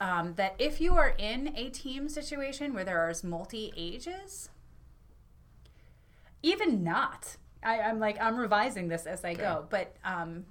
um, 0.00 0.34
that 0.36 0.54
if 0.58 0.80
you 0.80 0.94
are 0.96 1.14
in 1.18 1.52
a 1.56 1.70
team 1.70 2.08
situation 2.08 2.74
where 2.74 2.84
there 2.84 3.00
are 3.00 3.12
multi 3.22 3.72
ages, 3.76 4.50
even 6.42 6.84
not. 6.84 7.36
I, 7.62 7.80
I'm 7.80 7.98
like 7.98 8.20
I'm 8.20 8.36
revising 8.36 8.88
this 8.88 9.06
as 9.06 9.24
I 9.24 9.34
go, 9.34 9.66
but 9.68 9.96
um, 10.04 10.44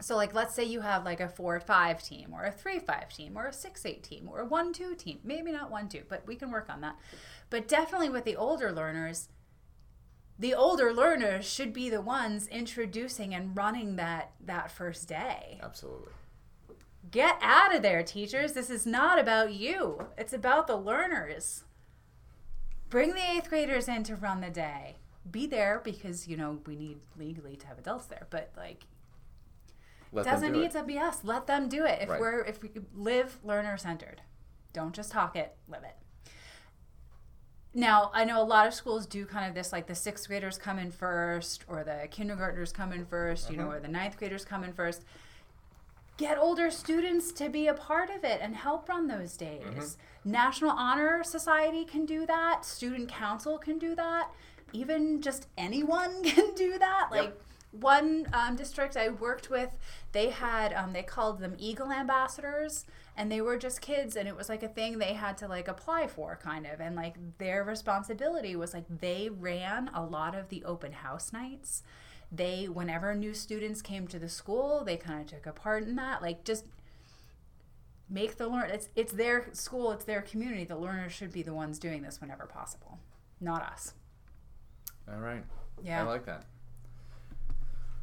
so 0.00 0.16
like 0.16 0.34
let's 0.34 0.54
say 0.54 0.64
you 0.64 0.80
have 0.80 1.04
like 1.04 1.20
a 1.20 1.28
four 1.28 1.58
five 1.60 2.02
team 2.02 2.32
or 2.32 2.44
a 2.44 2.52
three 2.52 2.78
five 2.78 3.08
team 3.08 3.36
or 3.36 3.46
a 3.46 3.52
six 3.52 3.84
eight 3.86 4.02
team 4.02 4.28
or 4.28 4.40
a 4.40 4.44
one 4.44 4.72
two 4.72 4.94
team. 4.94 5.18
Maybe 5.24 5.50
not 5.50 5.70
one 5.70 5.88
two, 5.88 6.02
but 6.08 6.26
we 6.26 6.36
can 6.36 6.50
work 6.50 6.68
on 6.68 6.80
that. 6.82 6.96
But 7.50 7.68
definitely 7.68 8.08
with 8.08 8.24
the 8.24 8.36
older 8.36 8.72
learners, 8.72 9.28
the 10.38 10.54
older 10.54 10.92
learners 10.92 11.44
should 11.50 11.72
be 11.72 11.90
the 11.90 12.00
ones 12.00 12.46
introducing 12.46 13.34
and 13.34 13.56
running 13.56 13.96
that 13.96 14.32
that 14.44 14.70
first 14.70 15.08
day. 15.08 15.60
absolutely. 15.62 16.12
Get 17.10 17.36
out 17.42 17.74
of 17.74 17.82
there, 17.82 18.02
teachers. 18.02 18.52
This 18.52 18.70
is 18.70 18.86
not 18.86 19.18
about 19.18 19.52
you. 19.52 20.06
It's 20.16 20.32
about 20.32 20.66
the 20.66 20.76
learners. 20.76 21.64
Bring 22.88 23.14
the 23.14 23.30
eighth 23.30 23.48
graders 23.48 23.88
in 23.88 24.04
to 24.04 24.16
run 24.16 24.40
the 24.40 24.50
day. 24.50 24.96
Be 25.30 25.46
there 25.46 25.80
because, 25.82 26.28
you 26.28 26.36
know, 26.36 26.60
we 26.66 26.76
need 26.76 26.98
legally 27.16 27.56
to 27.56 27.66
have 27.66 27.78
adults 27.78 28.06
there, 28.06 28.26
but 28.30 28.52
like 28.56 28.84
Let 30.12 30.24
doesn't 30.26 30.52
do 30.52 30.58
need 30.60 30.66
it. 30.66 30.72
to 30.72 30.82
be 30.84 30.98
us. 30.98 31.20
Let 31.24 31.46
them 31.46 31.68
do 31.68 31.84
it. 31.84 32.02
If 32.02 32.08
Right. 32.08 32.20
we're 32.20 32.40
if 32.44 32.62
we 32.62 32.70
live 32.94 33.38
learner 33.42 33.76
centered. 33.76 34.22
Don't 34.72 34.94
just 34.94 35.12
talk 35.12 35.36
it, 35.36 35.56
live 35.68 35.84
it. 35.84 35.96
Now, 37.74 38.10
I 38.14 38.24
know 38.24 38.40
a 38.42 38.44
lot 38.44 38.66
of 38.66 38.74
schools 38.74 39.06
do 39.06 39.24
kind 39.26 39.48
of 39.48 39.54
this 39.54 39.72
like 39.72 39.86
the 39.86 39.94
sixth 39.94 40.28
graders 40.28 40.58
come 40.58 40.78
in 40.78 40.90
first 40.90 41.64
or 41.68 41.84
the 41.84 42.08
kindergartners 42.10 42.72
come 42.72 42.92
in 42.92 43.06
1st 43.06 43.50
you 43.50 43.56
know, 43.56 43.68
Uh-huh. 43.68 43.76
or 43.76 43.80
the 43.80 43.88
ninth 43.88 44.16
graders 44.18 44.44
come 44.44 44.62
in 44.64 44.72
first. 44.72 45.04
Get 46.16 46.38
older 46.38 46.70
students 46.70 47.32
to 47.32 47.48
be 47.48 47.66
a 47.66 47.74
part 47.74 48.10
of 48.10 48.22
it 48.22 48.40
and 48.42 48.54
help 48.54 48.88
run 48.88 49.08
those 49.08 49.36
days. 49.36 49.62
Mm-hmm. 49.64 50.30
National 50.30 50.70
Honor 50.70 51.24
Society 51.24 51.84
can 51.84 52.06
do 52.06 52.26
that. 52.26 52.64
Student 52.64 53.08
Council 53.08 53.58
can 53.58 53.78
do 53.78 53.94
that. 53.96 54.30
Even 54.72 55.20
just 55.20 55.48
anyone 55.56 56.22
can 56.24 56.54
do 56.54 56.78
that. 56.78 57.08
Yep. 57.12 57.24
Like 57.24 57.40
one 57.72 58.28
um, 58.32 58.54
district 58.54 58.96
I 58.96 59.08
worked 59.08 59.50
with, 59.50 59.70
they 60.12 60.30
had 60.30 60.72
um, 60.74 60.92
they 60.92 61.02
called 61.02 61.40
them 61.40 61.56
Eagle 61.58 61.90
Ambassadors, 61.90 62.84
and 63.16 63.32
they 63.32 63.40
were 63.40 63.56
just 63.56 63.80
kids, 63.80 64.14
and 64.14 64.28
it 64.28 64.36
was 64.36 64.48
like 64.48 64.62
a 64.62 64.68
thing 64.68 64.98
they 64.98 65.14
had 65.14 65.38
to 65.38 65.48
like 65.48 65.68
apply 65.68 66.06
for, 66.06 66.38
kind 66.42 66.66
of, 66.66 66.80
and 66.80 66.94
like 66.94 67.16
their 67.38 67.64
responsibility 67.64 68.54
was 68.54 68.74
like 68.74 68.84
they 69.00 69.30
ran 69.30 69.90
a 69.94 70.04
lot 70.04 70.34
of 70.34 70.50
the 70.50 70.64
open 70.64 70.92
house 70.92 71.32
nights. 71.32 71.82
They, 72.34 72.64
whenever 72.64 73.14
new 73.14 73.34
students 73.34 73.82
came 73.82 74.08
to 74.08 74.18
the 74.18 74.28
school, 74.28 74.82
they 74.84 74.96
kind 74.96 75.20
of 75.20 75.26
took 75.26 75.46
a 75.46 75.52
part 75.52 75.84
in 75.84 75.96
that. 75.96 76.22
Like 76.22 76.44
just 76.44 76.64
make 78.08 78.36
the 78.36 78.48
learn. 78.48 78.70
It's 78.70 78.88
it's 78.96 79.12
their 79.12 79.48
school, 79.52 79.92
it's 79.92 80.04
their 80.04 80.22
community. 80.22 80.64
The 80.64 80.76
learners 80.76 81.12
should 81.12 81.32
be 81.32 81.42
the 81.42 81.54
ones 81.54 81.78
doing 81.78 82.02
this 82.02 82.20
whenever 82.20 82.46
possible, 82.46 82.98
not 83.40 83.62
us. 83.62 83.94
All 85.10 85.20
right. 85.20 85.44
Yeah, 85.82 86.02
I 86.02 86.06
like 86.06 86.24
that. 86.26 86.44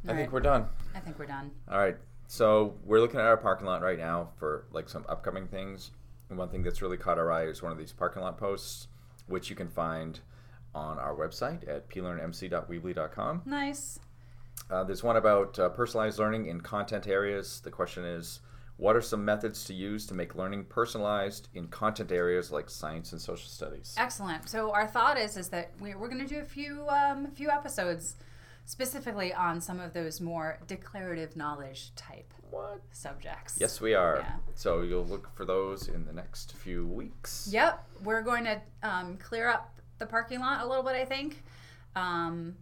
I 0.06 0.10
All 0.10 0.16
think 0.16 0.32
we're 0.32 0.40
done. 0.40 0.66
I 0.94 1.00
think 1.00 1.18
we're 1.18 1.26
done. 1.26 1.50
All 1.70 1.78
right. 1.78 1.96
So 2.26 2.74
we're 2.84 3.00
looking 3.00 3.18
at 3.18 3.26
our 3.26 3.36
parking 3.36 3.66
lot 3.66 3.82
right 3.82 3.98
now 3.98 4.30
for 4.38 4.66
like 4.72 4.88
some 4.88 5.04
upcoming 5.08 5.48
things. 5.48 5.90
And 6.28 6.38
one 6.38 6.48
thing 6.48 6.62
that's 6.62 6.80
really 6.80 6.96
caught 6.96 7.18
our 7.18 7.32
eye 7.32 7.46
is 7.46 7.62
one 7.62 7.72
of 7.72 7.78
these 7.78 7.92
parking 7.92 8.22
lot 8.22 8.38
posts, 8.38 8.86
which 9.26 9.50
you 9.50 9.56
can 9.56 9.68
find 9.68 10.20
on 10.74 10.98
our 10.98 11.14
website 11.14 11.68
at 11.68 11.90
plearnmc.weebly.com. 11.90 13.42
Nice. 13.44 13.98
Uh, 14.68 14.84
there's 14.84 15.02
one 15.02 15.16
about 15.16 15.58
uh, 15.58 15.68
personalized 15.70 16.18
learning 16.18 16.46
in 16.46 16.60
content 16.60 17.06
areas. 17.06 17.60
The 17.60 17.70
question 17.70 18.04
is, 18.04 18.40
what 18.76 18.96
are 18.96 19.02
some 19.02 19.24
methods 19.24 19.64
to 19.64 19.74
use 19.74 20.06
to 20.06 20.14
make 20.14 20.34
learning 20.34 20.64
personalized 20.64 21.48
in 21.54 21.68
content 21.68 22.10
areas 22.10 22.50
like 22.50 22.70
science 22.70 23.12
and 23.12 23.20
social 23.20 23.48
studies? 23.48 23.94
Excellent. 23.98 24.48
So 24.48 24.72
our 24.72 24.86
thought 24.86 25.18
is 25.18 25.36
is 25.36 25.48
that 25.50 25.72
we, 25.80 25.94
we're 25.94 26.08
going 26.08 26.26
to 26.26 26.34
do 26.34 26.40
a 26.40 26.44
few 26.44 26.88
um, 26.88 27.30
few 27.32 27.50
episodes 27.50 28.16
specifically 28.64 29.34
on 29.34 29.60
some 29.60 29.80
of 29.80 29.92
those 29.92 30.20
more 30.20 30.58
declarative 30.66 31.36
knowledge 31.36 31.92
type 31.96 32.32
What? 32.50 32.80
subjects. 32.92 33.58
Yes, 33.60 33.80
we 33.80 33.94
are. 33.94 34.18
Yeah. 34.20 34.32
So 34.54 34.82
you'll 34.82 35.06
look 35.06 35.28
for 35.34 35.44
those 35.44 35.88
in 35.88 36.06
the 36.06 36.12
next 36.12 36.52
few 36.52 36.86
weeks. 36.86 37.48
Yep. 37.50 37.84
We're 38.04 38.22
going 38.22 38.44
to 38.44 38.60
um, 38.82 39.16
clear 39.16 39.48
up 39.48 39.74
the 39.98 40.06
parking 40.06 40.40
lot 40.40 40.64
a 40.64 40.66
little 40.66 40.84
bit. 40.84 40.94
I 40.94 41.04
think. 41.04 41.42
Um, 41.96 42.54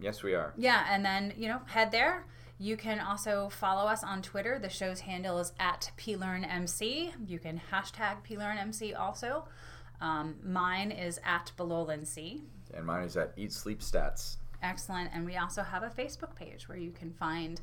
Yes, 0.00 0.22
we 0.22 0.34
are. 0.34 0.54
Yeah, 0.56 0.86
and 0.88 1.04
then, 1.04 1.32
you 1.36 1.48
know, 1.48 1.60
head 1.66 1.90
there. 1.90 2.26
You 2.58 2.76
can 2.76 2.98
also 2.98 3.48
follow 3.48 3.88
us 3.88 4.02
on 4.02 4.22
Twitter. 4.22 4.58
The 4.58 4.68
show's 4.68 5.00
handle 5.00 5.38
is 5.38 5.52
at 5.60 5.90
PLearnMC. 5.96 7.12
You 7.26 7.38
can 7.38 7.60
hashtag 7.72 8.24
PLearnMC 8.28 8.98
also. 8.98 9.44
Um, 10.00 10.36
mine 10.44 10.90
is 10.90 11.20
at 11.24 11.52
BelowLNC. 11.56 12.40
And 12.74 12.86
mine 12.86 13.04
is 13.04 13.16
at 13.16 13.32
Eat 13.36 13.52
Sleep 13.52 13.80
Stats. 13.80 14.36
Excellent. 14.62 15.10
And 15.14 15.24
we 15.24 15.36
also 15.36 15.62
have 15.62 15.82
a 15.84 15.88
Facebook 15.88 16.34
page 16.34 16.68
where 16.68 16.78
you 16.78 16.90
can 16.90 17.12
find 17.12 17.60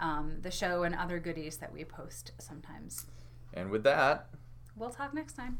um, 0.00 0.38
the 0.42 0.50
show 0.50 0.84
and 0.84 0.94
other 0.94 1.18
goodies 1.18 1.58
that 1.58 1.72
we 1.72 1.84
post 1.84 2.32
sometimes. 2.38 3.06
And 3.52 3.70
with 3.70 3.84
that, 3.84 4.28
We'll 4.78 4.90
talk 4.90 5.12
next 5.12 5.32
time. 5.32 5.58